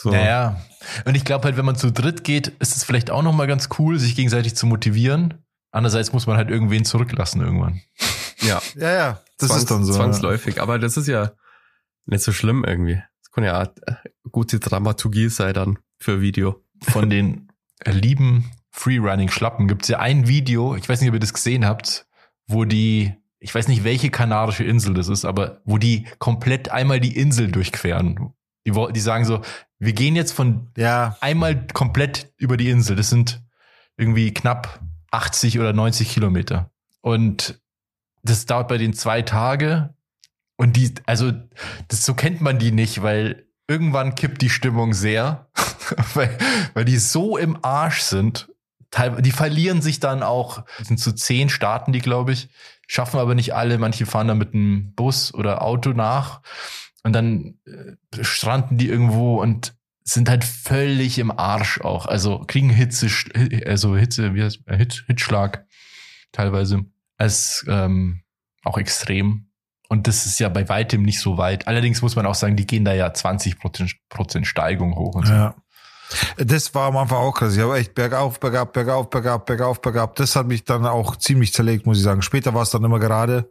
[0.00, 0.10] So.
[0.10, 0.60] Naja.
[1.06, 3.68] Und ich glaube halt, wenn man zu dritt geht, ist es vielleicht auch nochmal ganz
[3.80, 5.34] cool, sich gegenseitig zu motivieren.
[5.72, 7.80] Andererseits muss man halt irgendwen zurücklassen irgendwann.
[8.40, 9.92] Ja, Ja, ja, das zwangs- ist dann so.
[9.94, 10.62] Zwangsläufig.
[10.62, 11.32] Aber das ist ja
[12.06, 13.02] nicht so schlimm irgendwie.
[13.22, 13.94] Das kann ja auch äh,
[14.30, 16.62] gute Dramaturgie sein dann für Video.
[16.84, 17.48] Von den
[17.84, 22.06] lieben Freerunning-Schlappen gibt's ja ein Video, ich weiß nicht, ob ihr das gesehen habt,
[22.46, 27.00] wo die, ich weiß nicht, welche kanarische Insel das ist, aber wo die komplett einmal
[27.00, 28.32] die Insel durchqueren.
[28.70, 29.40] Die, die sagen so,
[29.78, 32.96] wir gehen jetzt von Ja, einmal komplett über die Insel.
[32.96, 33.42] Das sind
[33.96, 36.70] irgendwie knapp 80 oder 90 Kilometer.
[37.00, 37.60] Und
[38.22, 39.94] das dauert bei den zwei Tage.
[40.56, 41.32] Und die, also,
[41.88, 45.48] das, so kennt man die nicht, weil irgendwann kippt die Stimmung sehr,
[46.14, 46.36] weil,
[46.74, 48.48] weil die so im Arsch sind.
[49.20, 52.48] Die verlieren sich dann auch, sind zu zehn Staaten die, glaube ich,
[52.86, 53.76] schaffen aber nicht alle.
[53.76, 56.40] Manche fahren da mit einem Bus oder Auto nach.
[57.04, 59.74] Und dann äh, stranden die irgendwo und
[60.04, 62.06] sind halt völlig im Arsch auch.
[62.06, 63.08] Also kriegen Hitze,
[63.66, 65.66] also Hitze, wie heißt, äh, Hit, Hitschlag
[66.32, 66.84] teilweise.
[67.16, 68.22] Als ähm,
[68.64, 69.48] auch extrem.
[69.88, 71.66] Und das ist ja bei weitem nicht so weit.
[71.66, 75.26] Allerdings muss man auch sagen, die gehen da ja 20 Prozent, Prozent Steigung hoch und
[75.26, 75.32] so.
[75.32, 75.54] ja.
[76.38, 77.54] Das war am Anfang auch krass.
[77.54, 80.16] Ich habe echt bergauf, bergab, bergauf, bergab, bergauf, bergab.
[80.16, 82.22] Das hat mich dann auch ziemlich zerlegt, muss ich sagen.
[82.22, 83.50] Später war es dann immer gerade.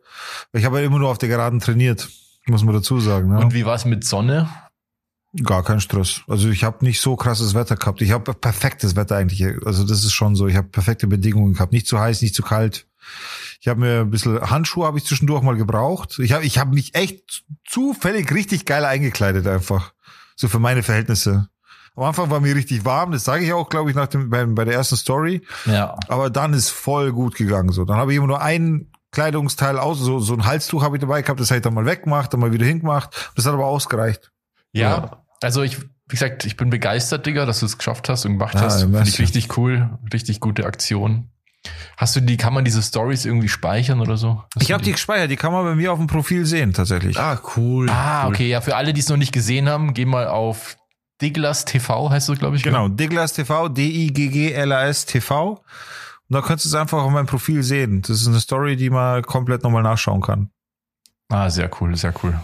[0.53, 2.09] Ich habe ja immer nur auf der Geraden trainiert,
[2.49, 3.29] muss man dazu sagen.
[3.29, 3.39] Ne?
[3.39, 4.49] Und wie war es mit Sonne?
[5.43, 6.21] Gar kein Stress.
[6.27, 8.01] Also ich habe nicht so krasses Wetter gehabt.
[8.01, 9.43] Ich habe perfektes Wetter eigentlich.
[9.65, 10.47] Also das ist schon so.
[10.47, 11.73] Ich habe perfekte Bedingungen gehabt.
[11.73, 12.87] Nicht zu heiß, nicht zu kalt.
[13.59, 16.19] Ich habe mir ein bisschen Handschuhe habe ich zwischendurch mal gebraucht.
[16.19, 19.93] Ich habe ich hab mich echt zufällig richtig geil eingekleidet einfach.
[20.35, 21.49] So für meine Verhältnisse.
[21.95, 23.11] Am Anfang war mir richtig warm.
[23.11, 25.41] Das sage ich auch, glaube ich, nach dem bei, bei der ersten Story.
[25.65, 25.97] Ja.
[26.07, 27.71] Aber dann ist voll gut gegangen.
[27.71, 31.01] So, dann habe ich immer nur ein Kleidungsteil aus, so so ein Halstuch habe ich
[31.01, 31.39] dabei gehabt.
[31.39, 33.31] Das habe ich dann mal weggemacht, dann mal wieder hingemacht.
[33.35, 34.31] Das hat aber ausgereicht.
[34.73, 34.89] Ja.
[34.91, 35.23] Ja.
[35.41, 38.55] Also ich, wie gesagt, ich bin begeistert, Digga, dass du es geschafft hast und gemacht
[38.55, 38.81] Ah, hast.
[38.81, 39.89] Finde ich richtig cool.
[40.13, 41.31] Richtig gute Aktion.
[41.97, 44.43] Hast du die, kann man diese Stories irgendwie speichern oder so?
[44.55, 47.17] Hast Ich habe die gespeichert, die kann man bei mir auf dem Profil sehen, tatsächlich.
[47.17, 47.89] Ah, cool.
[47.89, 48.33] Ah, cool.
[48.35, 48.47] okay.
[48.49, 50.77] Ja, für alle, die es noch nicht gesehen haben, geh mal auf
[51.23, 52.61] Diglas TV, heißt es, glaube ich.
[52.61, 55.63] Genau, Diglas TV, D-I-G-G-L-A-S TV.
[56.29, 58.01] Und da kannst du es einfach auf meinem Profil sehen.
[58.01, 60.49] Das ist eine Story, die man komplett nochmal nachschauen kann.
[61.29, 62.39] Ah, sehr cool, sehr cool.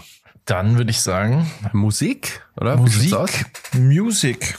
[0.46, 2.76] Dann würde ich sagen, Musik, oder?
[2.76, 3.12] Musik.
[3.14, 3.30] aus?
[3.72, 4.58] Music.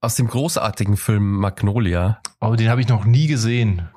[0.00, 2.20] Aus dem großartigen Film Magnolia.
[2.40, 3.88] Aber den habe ich noch nie gesehen.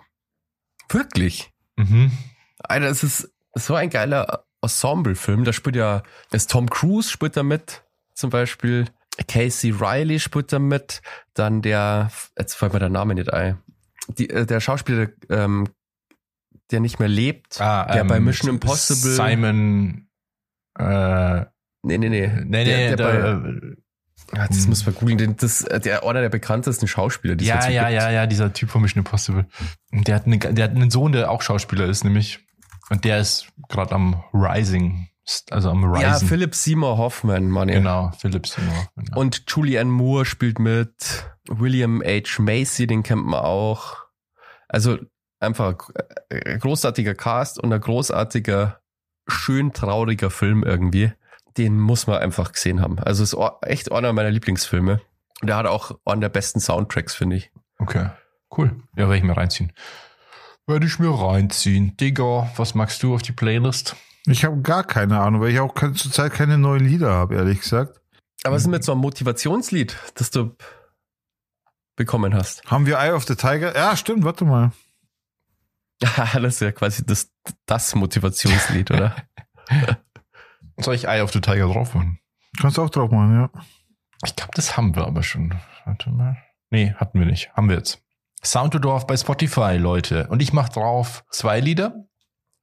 [0.89, 1.51] Wirklich?
[1.75, 2.11] Mhm.
[2.59, 5.43] Alter, es ist so ein geiler Ensemble-Film.
[5.43, 8.85] Da spielt ja, ist Tom Cruise spielt da mit, zum Beispiel.
[9.27, 11.01] Casey Riley spielt da mit.
[11.33, 13.57] Dann der, jetzt fällt mir der Name nicht ein.
[14.07, 15.67] Die, äh, der Schauspieler, ähm,
[16.71, 17.59] der nicht mehr lebt.
[17.61, 20.07] Ah, Der bei Mission Impossible- Simon.
[20.77, 21.45] Äh,
[21.83, 22.27] Nee, nee, nee.
[22.27, 25.37] nee, nee, der, der bei, äh, ah, das muss man googeln.
[25.37, 28.01] Das, äh, der, einer der bekanntesten Schauspieler, die es ja, ja, gibt.
[28.01, 29.45] ja, ja, dieser Typ von Mission Impossible.
[29.93, 32.39] Und der hat, eine, der hat einen Sohn, der auch Schauspieler ist, nämlich.
[32.89, 35.07] Und der ist gerade am Rising.
[35.51, 36.01] Also am Rising.
[36.09, 37.69] Ja, Philip Seymour Hoffman, Mann.
[37.69, 37.75] ja.
[37.75, 38.87] Genau, Philipp Seymour.
[38.95, 39.19] Genau.
[39.19, 41.25] Und Julianne Moore spielt mit.
[41.47, 42.41] William H.
[42.41, 43.97] Macy, den kennt man auch.
[44.67, 44.97] Also
[45.39, 45.89] einfach
[46.29, 48.81] äh, ein großartiger Cast und ein großartiger,
[49.27, 51.11] schön trauriger Film irgendwie.
[51.57, 52.99] Den muss man einfach gesehen haben.
[52.99, 55.01] Also ist echt einer meiner Lieblingsfilme.
[55.41, 57.51] Und der hat auch einen der besten Soundtracks, finde ich.
[57.79, 58.09] Okay,
[58.55, 58.75] cool.
[58.95, 59.71] Ja, werde ich mir reinziehen.
[60.65, 61.95] Werde ich mir reinziehen.
[61.97, 63.95] Digga, was magst du auf die Playlist?
[64.25, 68.01] Ich habe gar keine Ahnung, weil ich auch zurzeit keine neuen Lieder habe, ehrlich gesagt.
[68.43, 70.55] Aber was ist mit so einem Motivationslied, dass du
[71.97, 72.63] bekommen hast.
[72.67, 73.75] Haben wir Eye of the Tiger?
[73.75, 74.71] Ja, stimmt, warte mal.
[75.99, 77.29] das ist ja quasi das,
[77.65, 79.15] das Motivationslied, oder?
[80.77, 82.19] Soll ich Eye of the Tiger drauf machen?
[82.61, 83.49] Kannst du auch drauf machen, ja.
[84.25, 85.53] Ich glaube, das haben wir aber schon.
[85.85, 86.37] Warte mal.
[86.69, 87.51] Nee, hatten wir nicht.
[87.53, 88.01] Haben wir jetzt.
[88.43, 90.27] Sound to Dorf bei Spotify, Leute.
[90.27, 92.05] Und ich mache drauf zwei Lieder.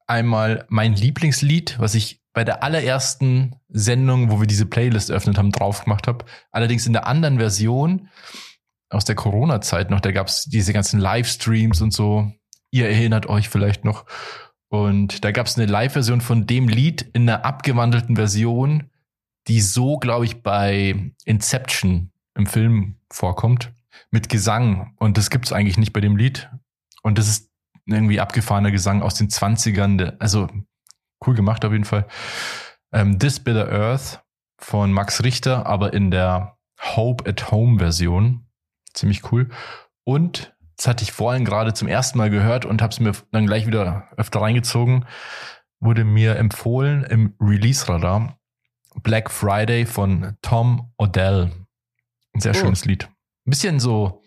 [0.07, 5.53] Einmal mein Lieblingslied, was ich bei der allerersten Sendung, wo wir diese Playlist eröffnet haben,
[5.53, 6.25] drauf gemacht habe.
[6.51, 8.09] Allerdings in der anderen Version
[8.95, 10.01] aus der Corona-Zeit noch.
[10.01, 12.33] Da gab's diese ganzen Livestreams und so.
[12.71, 14.05] Ihr erinnert euch vielleicht noch.
[14.69, 18.91] Und da gab's eine Live-Version von dem Lied in einer abgewandelten Version,
[19.47, 23.73] die so, glaube ich, bei Inception im Film vorkommt,
[24.11, 24.95] mit Gesang.
[24.99, 26.51] Und das gibt's eigentlich nicht bei dem Lied.
[27.03, 27.51] Und das ist
[27.87, 29.99] irgendwie abgefahrener Gesang aus den 20ern.
[29.99, 30.49] Der- Also
[31.27, 32.07] cool gemacht auf jeden Fall.
[32.93, 34.23] Ähm, This Bitter Earth
[34.59, 36.57] von Max Richter, aber in der
[36.97, 38.44] Hope at Home Version.
[38.95, 39.51] Ziemlich cool.
[40.05, 43.47] Und das hatte ich vorhin gerade zum ersten Mal gehört und habe es mir dann
[43.47, 45.05] gleich wieder öfter reingezogen.
[45.81, 48.39] Wurde mir empfohlen im Release-Radar.
[49.03, 51.51] Black Friday von Tom Odell.
[52.33, 52.59] Ein sehr Oh.
[52.59, 53.05] schönes Lied.
[53.47, 54.23] Ein bisschen so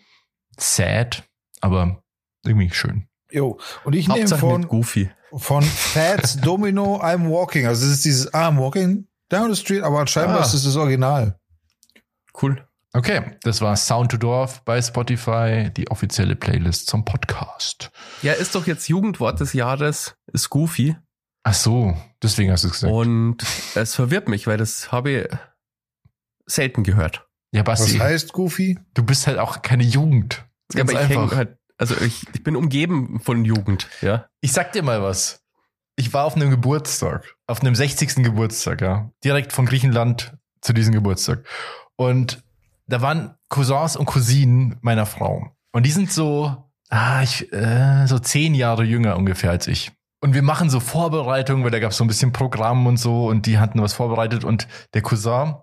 [0.58, 1.24] sad,
[1.60, 2.02] aber
[2.44, 3.08] irgendwie schön.
[3.30, 3.58] Jo.
[3.84, 5.10] Und ich nehme von, Goofy.
[5.36, 7.66] von Fats Domino I'm Walking.
[7.66, 10.42] Also das ist dieses I'm Walking down the street, aber scheinbar Ah.
[10.44, 11.38] ist es das Original.
[12.40, 12.66] Cool.
[12.98, 17.92] Okay, das war Sound to Dorf bei Spotify, die offizielle Playlist zum Podcast.
[18.22, 20.96] Ja, ist doch jetzt Jugendwort des Jahres, ist Goofy.
[21.44, 22.92] Ach so, deswegen hast du es gesagt.
[22.92, 23.36] Und
[23.76, 25.28] es verwirrt mich, weil das habe ich
[26.46, 27.24] selten gehört.
[27.52, 28.80] ja, Was Basti, heißt Goofy?
[28.94, 30.44] du bist halt auch keine Jugend.
[30.72, 34.26] Ja, Ganz aber ich häng halt, also ich, ich bin umgeben von Jugend, ja.
[34.40, 35.44] Ich sag dir mal was.
[35.94, 38.24] Ich war auf einem Geburtstag, auf einem 60.
[38.24, 39.12] Geburtstag, ja.
[39.22, 41.44] Direkt von Griechenland zu diesem Geburtstag.
[41.94, 42.42] Und
[42.88, 45.52] da waren Cousins und Cousinen meiner Frau.
[45.72, 49.92] Und die sind so, ah, ich, äh, so zehn Jahre jünger ungefähr als ich.
[50.20, 53.28] Und wir machen so Vorbereitungen, weil da gab es so ein bisschen Programm und so
[53.28, 55.54] und die hatten was vorbereitet und der Cousin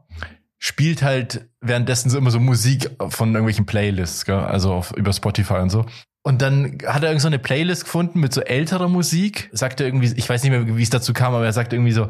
[0.58, 4.40] spielt halt währenddessen so immer so Musik von irgendwelchen Playlists, gell?
[4.40, 5.86] also auf, über Spotify und so.
[6.24, 9.50] Und dann hat er irgend so eine Playlist gefunden mit so älterer Musik.
[9.52, 12.06] Sagte irgendwie, ich weiß nicht mehr, wie es dazu kam, aber er sagte irgendwie so,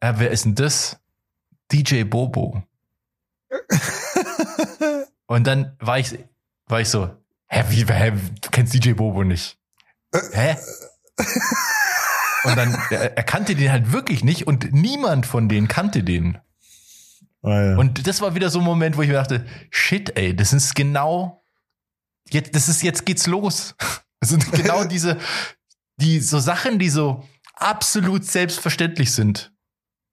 [0.00, 0.98] äh, wer ist denn das?
[1.70, 2.62] DJ Bobo.
[5.32, 6.18] Und dann war ich,
[6.66, 7.10] war ich so,
[7.48, 8.12] hä, wie, hä,
[8.42, 9.58] du kennst DJ Bobo nicht?
[10.32, 10.56] Hä?
[12.44, 16.38] Und dann, er, er kannte den halt wirklich nicht und niemand von denen kannte den.
[17.40, 17.76] Ah, ja.
[17.78, 20.74] Und das war wieder so ein Moment, wo ich mir dachte, shit, ey, das ist
[20.74, 21.44] genau,
[22.28, 23.74] jetzt, das ist, jetzt geht's los.
[24.20, 25.18] Das sind genau diese,
[25.96, 29.52] die, so Sachen, die so absolut selbstverständlich sind.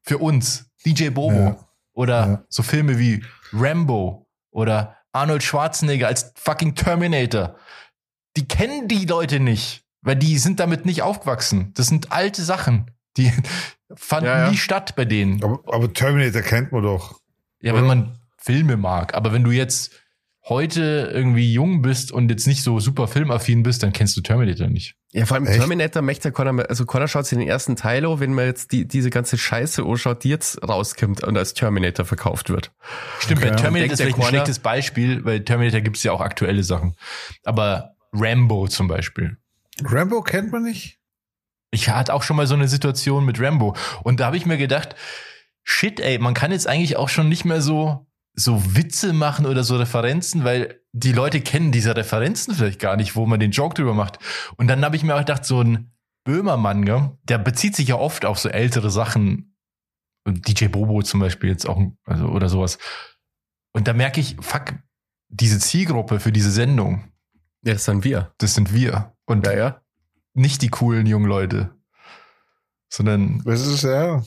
[0.03, 0.65] Für uns.
[0.85, 1.35] DJ Bobo.
[1.35, 1.69] Ja.
[1.93, 2.43] Oder Ja.
[2.49, 7.55] so Filme wie Rambo oder Arnold Schwarzenegger als fucking Terminator.
[8.37, 11.73] Die kennen die Leute nicht, weil die sind damit nicht aufgewachsen.
[11.75, 12.91] Das sind alte Sachen.
[13.17, 13.31] Die
[13.95, 14.49] fanden Ja, ja.
[14.51, 15.43] nie statt bei denen.
[15.43, 17.19] aber, aber Terminator kennt man doch.
[17.61, 17.81] Ja, Oder?
[17.81, 19.13] wenn man Filme mag.
[19.15, 19.91] Aber wenn du jetzt
[20.49, 24.67] heute irgendwie jung bist und jetzt nicht so super filmaffin bist, dann kennst du Terminator
[24.67, 24.95] nicht.
[25.11, 25.59] Ja, vor allem Echt?
[25.59, 28.87] Terminator möchte mehr, also keiner schaut sich den ersten Teil an, wenn man jetzt die,
[28.87, 32.71] diese ganze Scheiße anschaut, die jetzt rauskommt und als Terminator verkauft wird.
[33.19, 33.49] Stimmt, Okay.
[33.51, 36.95] bei Terminator ist vielleicht ein schlechtes Beispiel, weil Terminator gibt's ja auch aktuelle Sachen.
[37.43, 39.37] Aber Rambo zum Beispiel.
[39.83, 40.99] Rambo kennt man nicht?
[41.71, 43.75] Ich hatte auch schon mal so eine Situation mit Rambo.
[44.03, 44.95] Und da habe ich mir gedacht,
[45.63, 49.63] shit, ey, man kann jetzt eigentlich auch schon nicht mehr so, so Witze machen oder
[49.63, 53.75] so Referenzen, weil die Leute kennen diese Referenzen vielleicht gar nicht, wo man den Joke
[53.75, 54.19] drüber macht.
[54.57, 55.91] Und dann habe ich mir auch gedacht, so ein
[56.23, 59.55] Böhmermann, gell, der bezieht sich ja oft auf so ältere Sachen.
[60.27, 62.77] DJ Bobo zum Beispiel jetzt auch, also, oder sowas.
[63.73, 64.73] Und da merke ich, fuck,
[65.29, 67.11] diese Zielgruppe für diese Sendung,
[67.63, 68.33] Ja, das sind wir.
[68.37, 69.13] das sind wir.
[69.25, 69.81] Und Ja, ja.
[70.33, 71.71] nicht die coolen jungen Leute.
[72.91, 74.23] Sondern Das ist ja.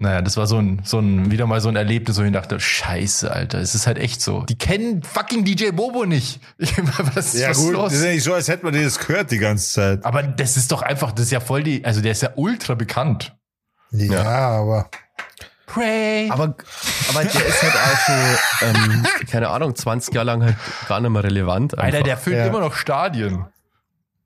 [0.00, 2.58] Naja, das war so ein, so ein, wieder mal so ein Erlebnis, wo ich dachte,
[2.58, 4.42] scheiße, Alter, es ist halt echt so.
[4.48, 6.40] Die kennen fucking DJ Bobo nicht.
[6.58, 6.72] Ich,
[7.14, 7.92] was, Ja was gut, ist das los?
[7.92, 10.04] ist ja nicht so, als hätte man das gehört die ganze Zeit.
[10.04, 12.74] Aber das ist doch einfach, das ist ja voll die, also der ist ja ultra
[12.74, 13.36] bekannt.
[13.92, 14.88] Ja, aber
[15.66, 16.28] Pray.
[16.30, 16.54] Aber,
[17.10, 20.56] aber der ist halt auch so, ähm, keine Ahnung, 20 Jahre lang halt
[20.88, 21.78] gar nicht mehr relevant.
[21.78, 22.02] Alter, einfach.
[22.04, 22.46] der füllt Ja.
[22.46, 23.44] immer noch Stadien.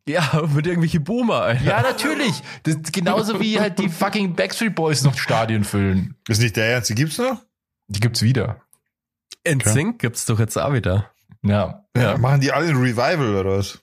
[0.07, 1.65] Ja, mit irgendwelche Boomer, Alter.
[1.65, 2.43] Ja, natürlich.
[2.65, 6.17] Das ist genauso wie halt die fucking Backstreet Boys noch Stadien füllen.
[6.29, 7.41] ist nicht der Ernst, die gibt's noch?
[7.89, 8.61] Die gibt's wieder.
[9.45, 11.11] In Sync gibt's doch jetzt auch wieder.
[11.43, 11.85] Ja.
[11.97, 12.19] Ja.
[12.19, 13.79] Machen die alle ein Revival oder was?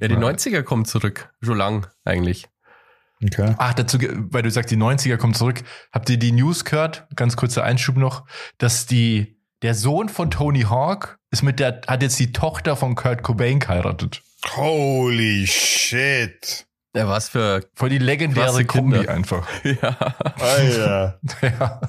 [0.00, 0.20] Ja, die Ja.
[0.20, 1.32] 90er kommen zurück.
[1.42, 2.48] Schon lang, eigentlich.
[3.22, 3.54] Okay.
[3.58, 5.62] Ach, dazu, weil du sagst, die 90er kommen zurück.
[5.92, 7.06] Habt ihr die News gehört?
[7.16, 8.26] Ganz kurzer Einschub noch,
[8.58, 12.94] dass die der Sohn von Tony Hawk ist mit der, hat jetzt die Tochter von
[12.94, 14.22] Kurt Cobain geheiratet.
[14.48, 16.66] Holy shit.
[16.94, 17.64] Ja, was für.
[17.74, 19.12] Voll die legendäre Krasse Kombi Kinder.
[19.12, 19.46] einfach.
[19.64, 19.96] Ja.
[20.40, 21.20] Alter.
[21.42, 21.80] ja.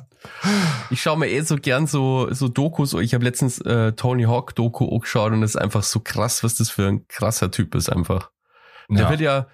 [0.92, 2.94] Ich schaue mir eh so gern so, so Dokus.
[2.94, 6.44] Ich habe letztens äh, Tony Hawk Doku auch geschaut und das ist einfach so krass,
[6.44, 8.30] was das für ein krasser Typ ist einfach.
[8.90, 9.10] Der Ja.
[9.10, 9.48] wird ja,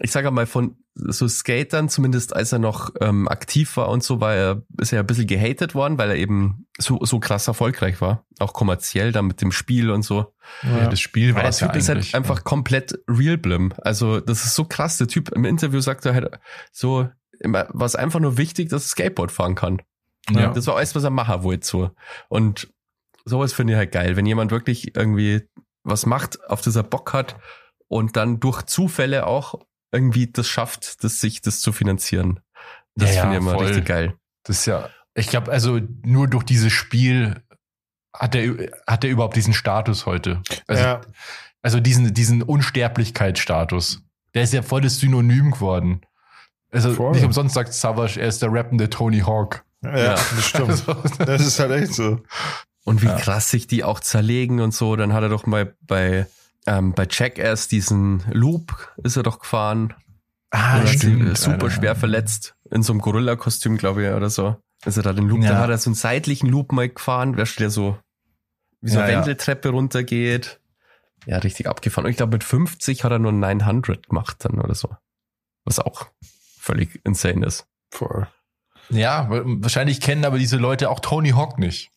[0.00, 4.20] ich sage mal, von so Skatern, zumindest als er noch ähm, aktiv war und so,
[4.20, 7.48] war er, ist er ja ein bisschen gehatet worden, weil er eben so, so krass
[7.48, 8.24] erfolgreich war.
[8.38, 10.34] Auch kommerziell dann mit dem Spiel und so.
[10.62, 13.72] Ja, das Spiel Aber war der es ja Typ ist halt einfach komplett real blim.
[13.78, 14.98] Also das ist so krass.
[14.98, 16.38] Der Typ im Interview sagt er halt
[16.72, 17.08] so,
[17.40, 19.82] immer, was einfach nur wichtig, dass er Skateboard fahren kann.
[20.30, 20.52] ja.
[20.52, 21.90] Das war alles, was er machen wollte so.
[22.28, 22.68] Und
[23.24, 25.42] sowas finde ich halt geil, wenn jemand wirklich irgendwie
[25.84, 27.36] was macht, auf das er Bock hat
[27.88, 29.54] und dann durch Zufälle auch
[29.92, 32.40] irgendwie das schafft, das sich das zu finanzieren.
[32.94, 33.66] Das Ja, finde ich immer voll.
[33.66, 34.14] richtig geil.
[34.44, 37.42] Das ist ja, ich glaube, also nur durch dieses Spiel
[38.14, 40.42] hat er, hat er überhaupt diesen Status heute.
[40.66, 41.00] Also, ja.
[41.62, 44.02] also diesen, diesen Unsterblichkeitsstatus.
[44.34, 46.02] Der ist ja voll das Synonym geworden.
[46.70, 47.12] Also Voll.
[47.12, 49.64] nicht umsonst sagt Savage, er ist der rappende Tony Hawk.
[49.82, 50.10] ja, Ja.
[50.14, 50.68] das stimmt.
[50.70, 52.20] Also, Das ist halt echt so.
[52.84, 53.16] Und wie Ja.
[53.16, 54.96] krass sich die auch zerlegen und so.
[54.96, 56.26] Dann hat er doch mal bei,
[56.68, 59.94] ähm, bei Jackass diesen Loop ist er doch gefahren.
[60.50, 61.36] ah, stimmt.
[61.38, 61.70] super Alter.
[61.70, 62.54] schwer verletzt.
[62.70, 64.56] In so einem Gorilla-Kostüm, glaube ich, oder so.
[64.84, 65.50] Ist er da den Loop, Ja.
[65.52, 67.98] dann hat er so einen seitlichen Loop mal gefahren, wer der so,
[68.80, 69.18] wie so Ja, eine ja.
[69.20, 70.60] Wendeltreppe runtergeht.
[71.26, 72.04] Ja, richtig abgefahren.
[72.06, 74.88] Und ich glaube, mit 50 hat er nur 900 gemacht dann oder so.
[75.64, 76.06] Was auch
[76.60, 77.66] völlig insane ist.
[77.90, 78.28] Voll.
[78.90, 81.90] Ja, wa- wahrscheinlich kennen aber diese Leute auch Tony Hawk nicht.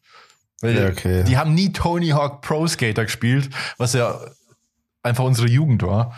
[0.61, 1.23] Weil Ja, okay.
[1.23, 4.19] die haben nie Tony Hawk Pro Skater gespielt, was ja
[5.03, 6.13] einfach unsere Jugend war.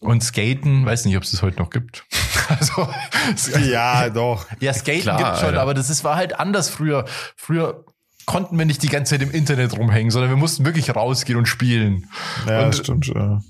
[0.00, 2.04] Und Skaten, weiß nicht, ob es das heute noch gibt.
[2.48, 2.88] Also,
[3.60, 4.46] Ja, doch.
[4.58, 5.60] ja, Skaten Klar, gibt schon, Alter.
[5.62, 7.04] aber das ist, war halt anders früher.
[7.36, 7.84] Früher
[8.26, 11.46] konnten wir nicht die ganze Zeit im Internet rumhängen, sondern wir mussten wirklich rausgehen und
[11.46, 12.08] spielen.
[12.48, 13.44] Ja, Und- das stimmt schon.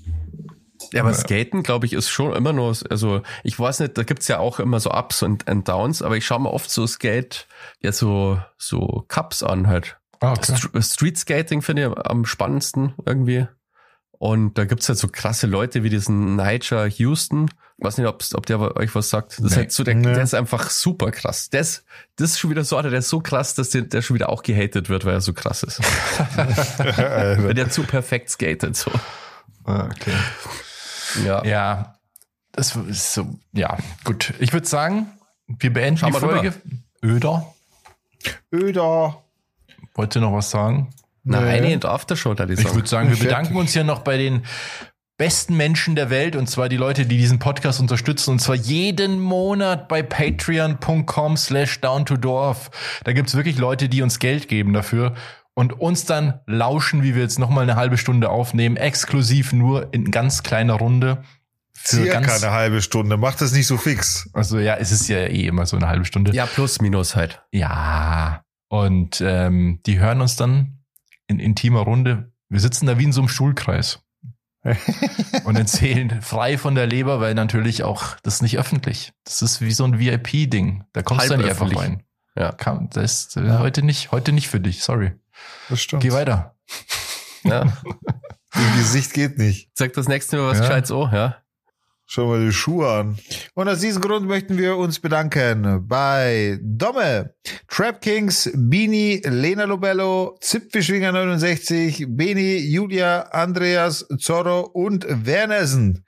[0.93, 1.15] Ja, aber Ja.
[1.17, 4.59] Skaten, glaube ich, ist schon immer nur, also ich weiß nicht, da gibt's ja auch
[4.59, 7.47] immer so Ups und, und Downs, aber ich schaue mir oft so Skate,
[7.81, 9.97] ja, so, so Cups an halt.
[10.19, 10.53] Ah, okay.
[10.81, 13.47] St Street Skating finde ich am spannendsten irgendwie.
[14.21, 17.49] Und da gibt's halt so krasse Leute wie diesen Nigel Houston.
[17.79, 19.31] Ich weiß nicht, ob der euch was sagt.
[19.31, 19.55] Das ist Nee.
[19.57, 20.13] halt so, der, Nee.
[20.13, 21.49] der ist einfach super krass.
[21.49, 21.85] Der ist,
[22.17, 24.29] das ist schon wieder so einer, der ist so krass, dass der, der schon wieder
[24.29, 25.79] auch gehatet wird, weil er so krass ist.
[26.37, 28.91] weil der zu perfekt skatet, so.
[29.63, 30.13] Ah, okay.
[31.25, 31.43] Ja.
[31.43, 31.99] Ja,
[32.51, 34.35] das ist so, ja, gut.
[34.37, 35.07] Ich würde sagen,
[35.47, 36.53] wir beenden Schauen die Folge.
[37.03, 37.51] Öder,
[38.53, 39.23] Öder.
[39.95, 40.93] wollt ihr noch was sagen?
[41.23, 43.99] Na, eine in der Aftershow, da die Ich würde sagen, wir bedanken uns ja noch
[43.99, 44.43] bei den
[45.21, 49.19] besten Menschen der Welt und zwar die Leute, die diesen Podcast unterstützen und zwar jeden
[49.19, 52.71] Monat bei patreon.com slash down to dorf.
[53.03, 55.13] Da gibt's wirklich Leute, die uns Geld geben dafür
[55.53, 60.09] und uns dann lauschen, wie wir jetzt nochmal eine halbe Stunde aufnehmen, exklusiv nur in
[60.09, 61.21] ganz kleiner Runde.
[61.73, 63.17] Für Circa ganz, eine halbe Stunde.
[63.17, 64.27] Mach das nicht so fix.
[64.33, 66.33] also ja, es ist ja eh immer so eine halbe Stunde.
[66.33, 67.43] Ja, plus, minus halt.
[67.51, 70.80] Ja, und ähm, die hören uns dann
[71.31, 72.31] in intimer Runde.
[72.49, 74.03] Wir sitzen da wie in so einem Stuhlkreis
[75.45, 79.13] und erzählen frei von der Leber, weil natürlich auch das ist nicht öffentlich.
[79.23, 80.83] Das ist wie so ein VIP-Ding.
[80.93, 82.03] Da kommst du nicht einfach rein.
[82.35, 82.51] Ja.
[82.51, 84.83] Kam, das ist äh, heute nicht, heute nicht für dich.
[84.83, 85.13] Sorry.
[85.69, 86.03] Das stimmt.
[86.03, 86.55] Geh weiter.
[87.43, 87.61] ja.
[88.53, 89.69] Im Gesicht geht nicht.
[89.73, 90.65] Sag das nächste Mal was Ja.
[90.65, 91.37] Gescheites oh, ja.
[92.13, 93.17] Schau mal die Schuhe an.
[93.53, 97.35] Und aus diesem Grund möchten wir uns bedanken bei Domme,
[97.69, 106.03] Trap Kings, Bini, Lena Lobello, Zipfischwinger 69, Beni, Julia, Andreas, Zorro und Wernersen.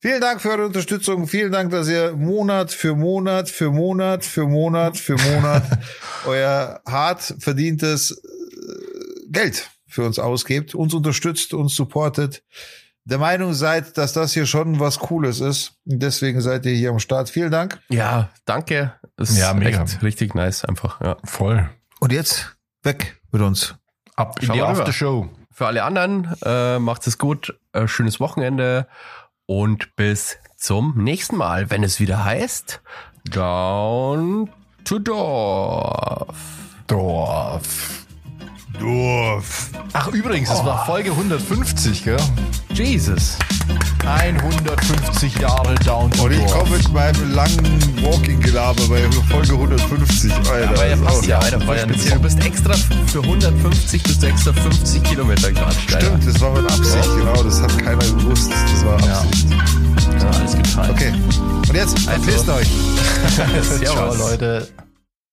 [0.00, 1.26] Vielen Dank für eure Unterstützung.
[1.26, 5.64] Vielen Dank, dass ihr Monat für Monat für Monat für Monat für Monat
[6.24, 12.42] euer hart verdientes äh, Geld für uns ausgebt, uns unterstützt, uns supportet
[13.04, 15.74] der Meinung seid, dass das hier schon was Cooles ist.
[15.86, 17.28] Und deswegen seid ihr hier am Start.
[17.30, 17.80] Vielen Dank.
[17.88, 18.94] Ja, danke.
[19.16, 19.82] Ist Ja, mega.
[19.82, 21.00] echt richtig nice einfach.
[21.00, 21.16] Ja.
[21.24, 21.68] Voll.
[22.00, 23.74] Und jetzt weg mit uns.
[24.16, 24.62] Ab in Schau die.
[24.62, 25.28] Aftershow.
[25.50, 28.86] Für alle anderen, äh, macht es gut, äh, schönes Wochenende
[29.46, 32.80] und bis zum nächsten Mal, wenn es wieder heißt
[33.30, 34.48] Down
[34.84, 36.36] to Dorf.
[36.86, 38.01] Dorf.
[38.80, 39.70] Dorf.
[39.92, 42.16] Ach, übrigens, es war Folge 150, gell?
[42.72, 43.36] Jesus.
[44.04, 50.32] 150 Jahre Down to Und ich komme mit meinem langen Walking-Gelaber bei Folge 150.
[50.32, 50.68] Alter.
[50.68, 52.14] Aber ja, Das ist passt ja, Alter, voll ja speziell.
[52.16, 52.74] Du bist extra
[53.06, 55.76] für 150 bis extra 50 Kilometer gefahren.
[55.86, 57.42] Stimmt, das war mit Absicht, genau.
[57.42, 58.50] Das hat keiner gewusst.
[58.50, 59.18] Das war Ja.
[59.20, 59.46] Absicht.
[60.20, 60.90] Ja, alles geteilt.
[60.90, 61.12] Okay.
[61.68, 62.68] Und jetzt, verpisst euch.
[63.62, 63.80] Servus.
[63.80, 64.68] Ciao, Leute.